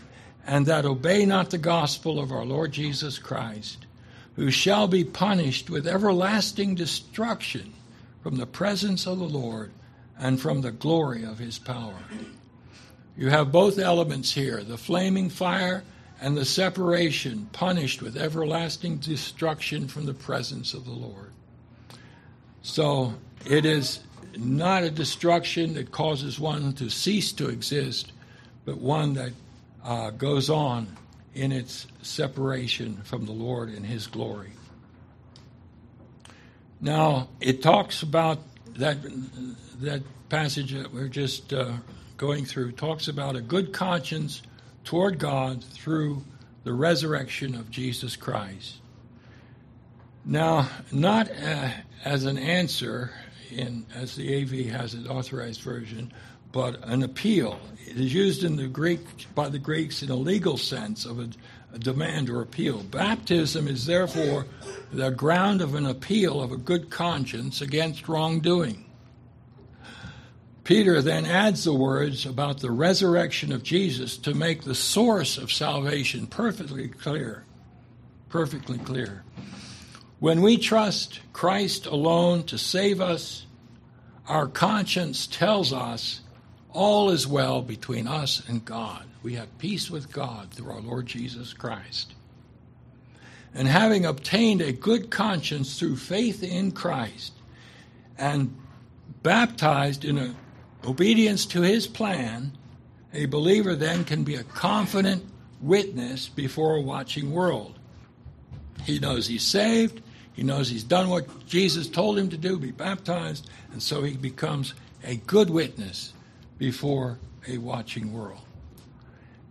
and 0.44 0.66
that 0.66 0.84
obey 0.84 1.24
not 1.26 1.50
the 1.50 1.59
gospel 1.59 2.18
of 2.18 2.32
our 2.32 2.44
Lord 2.44 2.72
Jesus 2.72 3.20
Christ, 3.20 3.86
who 4.34 4.50
shall 4.50 4.88
be 4.88 5.04
punished 5.04 5.70
with 5.70 5.86
everlasting 5.86 6.74
destruction 6.74 7.72
from 8.24 8.34
the 8.34 8.46
presence 8.46 9.07
of 9.07 9.18
the 9.20 9.28
Lord 9.28 9.70
and 10.18 10.40
from 10.40 10.62
the 10.62 10.72
glory 10.72 11.22
of 11.22 11.38
his 11.38 11.61
power. 11.61 11.94
You 13.16 13.30
have 13.30 13.50
both 13.50 13.78
elements 13.78 14.32
here 14.32 14.62
the 14.62 14.76
flaming 14.76 15.30
fire 15.30 15.84
and 16.20 16.36
the 16.36 16.44
separation, 16.44 17.48
punished 17.52 18.00
with 18.02 18.16
everlasting 18.16 18.98
destruction 18.98 19.86
from 19.88 20.06
the 20.06 20.14
presence 20.14 20.72
of 20.72 20.84
the 20.84 20.92
Lord. 20.92 21.30
So 22.62 23.14
it 23.44 23.64
is 23.64 24.00
not 24.36 24.82
a 24.82 24.90
destruction 24.90 25.74
that 25.74 25.92
causes 25.92 26.40
one 26.40 26.72
to 26.74 26.90
cease 26.90 27.32
to 27.32 27.48
exist, 27.48 28.12
but 28.64 28.78
one 28.78 29.14
that 29.14 29.32
uh, 29.84 30.10
goes 30.10 30.50
on 30.50 30.88
in 31.34 31.52
its 31.52 31.86
separation 32.02 32.96
from 33.04 33.26
the 33.26 33.32
Lord 33.32 33.68
and 33.68 33.84
His 33.84 34.06
glory. 34.06 34.52
Now, 36.80 37.28
it 37.40 37.62
talks 37.62 38.02
about 38.02 38.38
that, 38.76 38.98
that 39.80 40.02
passage 40.28 40.72
that 40.72 40.92
we're 40.92 41.08
just 41.08 41.52
uh, 41.52 41.72
going 42.16 42.44
through 42.44 42.72
talks 42.72 43.08
about 43.08 43.36
a 43.36 43.40
good 43.40 43.72
conscience 43.72 44.42
toward 44.84 45.18
God 45.18 45.62
through 45.62 46.22
the 46.64 46.72
resurrection 46.72 47.54
of 47.54 47.70
Jesus 47.70 48.16
Christ. 48.16 48.76
Now, 50.24 50.68
not 50.90 51.30
uh, 51.30 51.68
as 52.04 52.24
an 52.24 52.38
answer, 52.38 53.10
in 53.50 53.86
as 53.94 54.16
the 54.16 54.42
AV 54.42 54.72
has 54.72 54.94
it, 54.94 55.08
authorized 55.08 55.60
version, 55.60 56.12
but 56.52 56.82
an 56.88 57.02
appeal. 57.02 57.60
It 57.86 57.98
is 57.98 58.14
used 58.14 58.42
in 58.42 58.56
the 58.56 58.66
Greek 58.66 59.00
by 59.34 59.48
the 59.48 59.58
Greeks 59.58 60.02
in 60.02 60.10
a 60.10 60.16
legal 60.16 60.56
sense 60.56 61.04
of 61.04 61.18
a, 61.18 61.28
a 61.74 61.78
demand 61.78 62.30
or 62.30 62.40
appeal. 62.40 62.82
Baptism 62.82 63.68
is 63.68 63.86
therefore 63.86 64.46
the 64.92 65.10
ground 65.10 65.60
of 65.60 65.74
an 65.74 65.86
appeal 65.86 66.40
of 66.40 66.52
a 66.52 66.56
good 66.56 66.90
conscience 66.90 67.60
against 67.60 68.08
wrongdoing. 68.08 68.86
Peter 70.66 71.00
then 71.00 71.24
adds 71.24 71.62
the 71.62 71.72
words 71.72 72.26
about 72.26 72.58
the 72.58 72.72
resurrection 72.72 73.52
of 73.52 73.62
Jesus 73.62 74.16
to 74.16 74.34
make 74.34 74.64
the 74.64 74.74
source 74.74 75.38
of 75.38 75.52
salvation 75.52 76.26
perfectly 76.26 76.88
clear. 76.88 77.44
Perfectly 78.30 78.76
clear. 78.78 79.22
When 80.18 80.42
we 80.42 80.56
trust 80.56 81.20
Christ 81.32 81.86
alone 81.86 82.42
to 82.46 82.58
save 82.58 83.00
us, 83.00 83.46
our 84.26 84.48
conscience 84.48 85.28
tells 85.28 85.72
us 85.72 86.22
all 86.72 87.10
is 87.10 87.28
well 87.28 87.62
between 87.62 88.08
us 88.08 88.42
and 88.48 88.64
God. 88.64 89.04
We 89.22 89.34
have 89.34 89.58
peace 89.58 89.88
with 89.88 90.12
God 90.12 90.50
through 90.50 90.72
our 90.72 90.80
Lord 90.80 91.06
Jesus 91.06 91.52
Christ. 91.52 92.12
And 93.54 93.68
having 93.68 94.04
obtained 94.04 94.62
a 94.62 94.72
good 94.72 95.12
conscience 95.12 95.78
through 95.78 95.98
faith 95.98 96.42
in 96.42 96.72
Christ 96.72 97.34
and 98.18 98.52
baptized 99.22 100.04
in 100.04 100.18
a 100.18 100.34
obedience 100.87 101.45
to 101.47 101.62
his 101.62 101.87
plan, 101.87 102.53
a 103.12 103.26
believer 103.26 103.74
then 103.74 104.05
can 104.05 104.24
be 104.24 104.37
a 104.37 104.45
confident 104.45 105.24
witness 105.61 106.28
before 106.28 106.76
a 106.76 106.80
watching 106.80 107.32
world. 107.32 107.78
He 108.84 108.99
knows 108.99 109.26
he's 109.26 109.43
saved, 109.43 110.03
he 110.32 110.43
knows 110.43 110.68
he's 110.68 110.84
done 110.84 111.09
what 111.09 111.47
Jesus 111.47 111.89
told 111.89 112.18
him 112.18 112.28
to 112.28 112.37
do, 112.37 112.59
be 112.59 112.70
baptized, 112.70 113.49
and 113.72 113.82
so 113.82 114.03
he 114.03 114.16
becomes 114.16 114.74
a 115.03 115.16
good 115.16 115.51
witness 115.51 116.12
before 116.59 117.18
a 117.49 117.59
watching 117.59 118.12
world. 118.12 118.41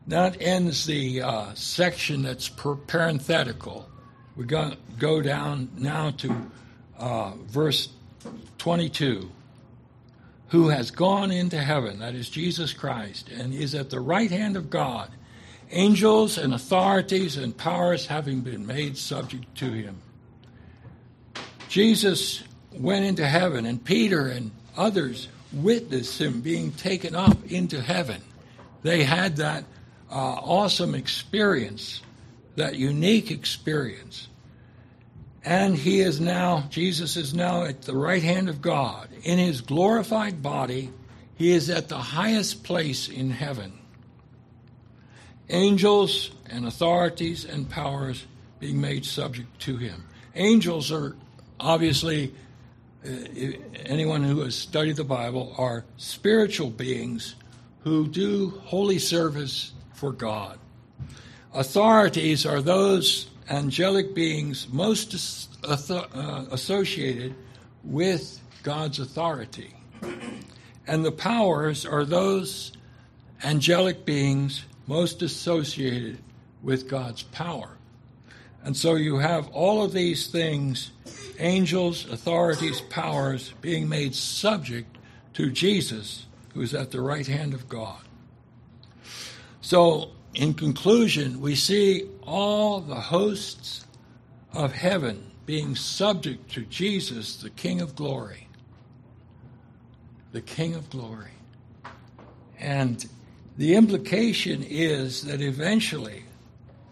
That 0.08 0.40
ends 0.40 0.86
the 0.86 1.24
uh, 1.24 1.54
section 1.56 2.22
that's 2.22 2.48
parenthetical. 2.50 3.90
We're 4.36 4.46
going 4.46 4.72
to 4.72 4.78
go 5.00 5.22
down 5.22 5.70
now 5.78 6.12
to 6.12 6.52
uh, 7.00 7.32
verse 7.48 7.90
22 8.60 9.32
who 10.50 10.70
has 10.70 10.92
gone 10.92 11.32
into 11.32 11.58
heaven, 11.58 12.00
that 12.00 12.16
is 12.16 12.30
Jesus 12.30 12.74
Christ, 12.74 13.30
and 13.30 13.54
is 13.54 13.74
at 13.74 13.90
the 13.90 14.00
right 14.00 14.30
hand 14.30 14.56
of 14.56 14.70
God, 14.70 15.10
angels 15.72 16.38
and 16.38 16.54
authorities 16.54 17.38
and 17.38 17.58
powers 17.58 18.06
having 18.06 18.42
been 18.42 18.66
made 18.66 18.98
subject 18.98 19.56
to 19.56 19.72
him. 19.72 20.02
Jesus 21.68 22.44
went 22.72 23.06
into 23.06 23.26
heaven, 23.26 23.66
and 23.66 23.84
Peter 23.84 24.28
and 24.28 24.52
others 24.78 25.28
witnessed 25.52 26.22
him 26.22 26.42
being 26.42 26.72
taken 26.72 27.16
up 27.16 27.38
into 27.52 27.82
heaven. 27.82 28.22
They 28.84 29.04
had 29.04 29.38
that 29.38 29.64
uh, 30.12 30.14
awesome 30.14 30.94
experience, 30.94 32.02
that 32.56 32.76
unique 32.76 33.32
experience. 33.32 34.28
And 35.46 35.78
he 35.78 36.00
is 36.00 36.20
now, 36.20 36.66
Jesus 36.72 37.16
is 37.16 37.36
now 37.36 37.66
at 37.66 37.84
the 37.84 37.96
right 37.96 38.24
hand 38.24 38.50
of 38.50 38.64
God. 38.64 39.10
In 39.24 39.38
his 39.38 39.62
glorified 39.62 40.42
body, 40.42 40.92
he 41.36 41.52
is 41.52 41.70
at 41.70 41.88
the 41.88 42.00
highest 42.00 42.64
place 42.64 43.08
in 43.08 43.30
heaven. 43.30 43.74
Angels 45.50 46.32
and 46.50 46.66
authorities 46.66 47.46
and 47.46 47.70
powers 47.70 48.26
being 48.60 48.82
made 48.82 49.06
subject 49.06 49.60
to 49.62 49.78
him. 49.78 50.06
Angels 50.34 50.92
are 50.92 51.16
obviously, 51.60 52.34
uh, 53.06 53.12
anyone 53.86 54.24
who 54.24 54.42
has 54.42 54.56
studied 54.56 54.96
the 54.96 55.04
Bible, 55.04 55.54
are 55.60 55.86
spiritual 55.98 56.72
beings 56.72 57.36
who 57.82 58.08
do 58.08 58.50
holy 58.66 58.98
service 58.98 59.74
for 59.94 60.12
God. 60.12 60.58
Authorities 61.54 62.48
are 62.48 62.62
those 62.62 63.30
angelic 63.50 64.14
beings 64.16 64.68
most 64.72 65.16
uh, 65.64 66.46
associated 66.52 67.36
with 67.84 68.40
God's 68.64 69.00
authority. 69.00 69.74
And 70.88 71.04
the 71.04 71.12
powers 71.12 71.86
are 71.86 72.06
those 72.06 72.72
angelic 73.44 74.06
beings 74.06 74.66
most 74.88 75.22
associated 75.22 76.20
with 76.62 76.88
God's 76.88 77.24
power. 77.24 77.78
And 78.64 78.76
so 78.76 78.96
you 78.96 79.18
have 79.18 79.48
all 79.50 79.84
of 79.84 79.94
these 79.94 80.28
things 80.28 80.92
angels, 81.38 82.10
authorities, 82.10 82.82
powers 82.82 83.54
being 83.62 83.90
made 83.90 84.16
subject 84.16 84.98
to 85.34 85.52
Jesus, 85.52 86.26
who 86.54 86.62
is 86.62 86.74
at 86.74 86.92
the 86.92 87.02
right 87.02 87.28
hand 87.28 87.54
of 87.54 87.68
God. 87.68 88.00
So 89.62 90.12
in 90.36 90.54
conclusion, 90.54 91.40
we 91.40 91.56
see 91.56 92.10
all 92.24 92.82
the 92.82 92.96
hosts 92.96 93.86
of 94.54 94.74
heaven 94.74 95.32
being 95.46 95.76
subject 95.76 96.52
to 96.52 96.62
Jesus, 96.66 97.38
the 97.38 97.50
King 97.50 97.82
of 97.82 97.96
glory. 97.96 98.48
The 100.34 100.42
King 100.42 100.76
of 100.76 100.90
glory. 100.90 101.32
And 102.60 103.06
the 103.58 103.76
implication 103.76 104.64
is 104.64 105.24
that 105.24 105.42
eventually 105.42 106.24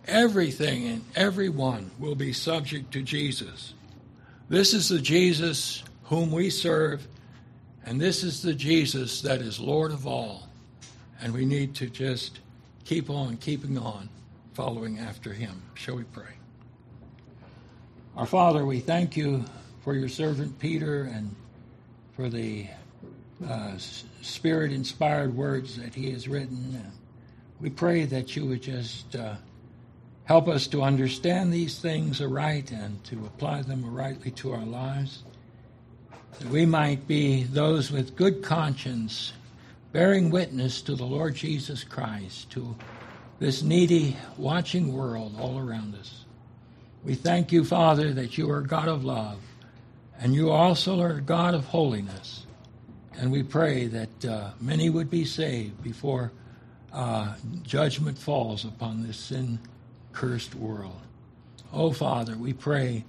everything 0.08 0.88
and 0.88 1.04
everyone 1.16 1.92
will 2.00 2.16
be 2.16 2.32
subject 2.32 2.92
to 2.94 3.02
Jesus. 3.02 3.74
This 4.50 4.74
is 4.74 4.88
the 4.88 5.00
Jesus 5.00 5.84
whom 6.04 6.32
we 6.32 6.50
serve, 6.50 7.08
and 7.86 8.00
this 8.00 8.24
is 8.24 8.42
the 8.42 8.54
Jesus 8.54 9.22
that 9.22 9.42
is 9.42 9.60
Lord 9.60 9.92
of 9.92 10.06
all. 10.08 10.48
And 11.22 11.34
we 11.34 11.46
need 11.46 11.76
to 11.76 11.88
just 11.88 12.40
keep 12.86 13.10
on 13.10 13.38
keeping 13.38 13.78
on, 13.78 14.10
following 14.54 15.00
after 15.00 15.34
him. 15.34 15.62
Shall 15.74 15.96
we 15.96 16.04
pray? 16.04 16.34
Our 18.16 18.26
Father, 18.26 18.66
we 18.66 18.80
thank 18.80 19.18
you 19.18 19.44
for 19.84 19.96
your 19.96 20.10
servant 20.10 20.60
Peter 20.60 21.04
and 21.04 21.36
for 22.16 22.30
the 22.30 22.68
uh, 23.48 23.78
spirit 24.22 24.72
inspired 24.72 25.36
words 25.36 25.78
that 25.78 25.96
he 25.96 26.12
has 26.12 26.28
written. 26.28 26.92
We 27.60 27.70
pray 27.70 28.06
that 28.06 28.36
you 28.36 28.46
would 28.46 28.62
just 28.62 29.16
uh, 29.16 29.36
help 30.26 30.48
us 30.48 30.68
to 30.68 30.84
understand 30.84 31.52
these 31.52 31.80
things 31.80 32.22
aright 32.22 32.72
and 32.72 33.04
to 33.06 33.26
apply 33.26 33.64
them 33.64 33.94
rightly 33.94 34.32
to 34.32 34.54
our 34.54 34.66
lives. 34.66 35.24
That 36.40 36.50
we 36.50 36.66
might 36.66 37.08
be 37.08 37.44
those 37.44 37.92
with 37.92 38.16
good 38.16 38.44
conscience 38.44 39.34
bearing 39.94 40.32
witness 40.32 40.82
to 40.82 40.96
the 40.96 41.06
Lord 41.06 41.36
Jesus 41.36 41.84
Christ, 41.84 42.50
to 42.50 42.76
this 43.40 43.62
needy, 43.62 44.18
watching 44.38 44.92
world 44.92 45.36
all 45.40 45.60
around 45.60 45.96
us. 45.96 46.26
We 47.04 47.14
thank 47.14 47.52
you, 47.52 47.64
Father, 47.64 48.12
that 48.14 48.38
you 48.38 48.50
are 48.50 48.62
God 48.62 48.88
of 48.88 49.06
love, 49.06 49.40
and 50.20 50.34
you 50.34 50.50
also 50.50 51.00
are 51.00 51.22
God 51.22 51.54
of 51.54 51.66
holiness. 51.66 52.48
And 53.18 53.32
we 53.32 53.44
pray 53.44 53.86
that 53.88 54.26
uh, 54.26 54.50
many 54.60 54.90
would 54.90 55.12
be 55.12 55.26
saved 55.26 55.84
before 55.84 56.32
uh, 56.92 57.36
judgment 57.62 58.18
falls 58.18 58.66
upon 58.66 59.06
this 59.06 59.18
sin 59.18 59.60
cursed 60.12 60.56
world. 60.56 61.02
Oh, 61.72 61.92
Father, 61.92 62.36
we 62.36 62.54
pray 62.54 63.06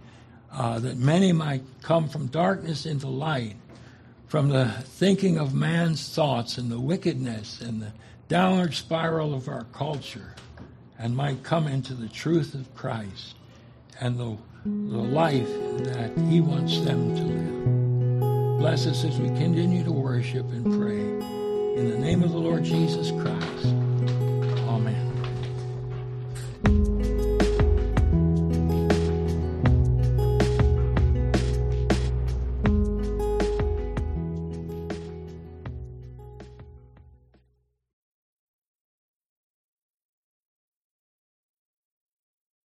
uh, 0.53 0.79
that 0.81 0.99
many 0.99 1.33
might 1.33 1.63
come 1.83 2.09
from 2.09 2.27
darkness 2.27 2.85
into 2.85 3.09
light 3.09 3.57
from 4.27 4.49
the 4.49 4.67
thinking 4.67 5.39
of 5.39 5.55
man's 5.55 6.09
thoughts 6.09 6.59
and 6.59 6.71
the 6.71 6.81
wickedness 6.81 7.61
and 7.61 7.83
the 7.83 7.93
downward 8.29 8.75
spiral 8.75 9.35
of 9.35 9.49
our 9.49 9.65
culture 9.73 10.35
and 10.99 11.17
might 11.17 11.43
come 11.43 11.67
into 11.67 11.95
the 11.95 12.09
truth 12.09 12.55
of 12.55 12.75
Christ 12.75 13.35
and 14.01 14.19
the, 14.19 14.37
the 14.65 14.71
life 14.71 15.49
that 15.85 16.13
He 16.29 16.41
wants 16.41 16.81
them 16.81 17.15
to 17.17 17.23
live. 17.23 18.59
Bless 18.59 18.87
us 18.87 19.05
as 19.05 19.19
we 19.19 19.29
continue 19.29 19.85
to 19.85 19.93
worship 19.93 20.47
and 20.51 20.65
pray. 20.65 21.01
In 21.79 21.91
the 21.91 21.99
name 21.99 22.23
of 22.23 22.33
the 22.33 22.39
Lord 22.39 22.65
Jesus 22.65 23.11
Christ. 23.11 23.67
Amen. 24.67 25.14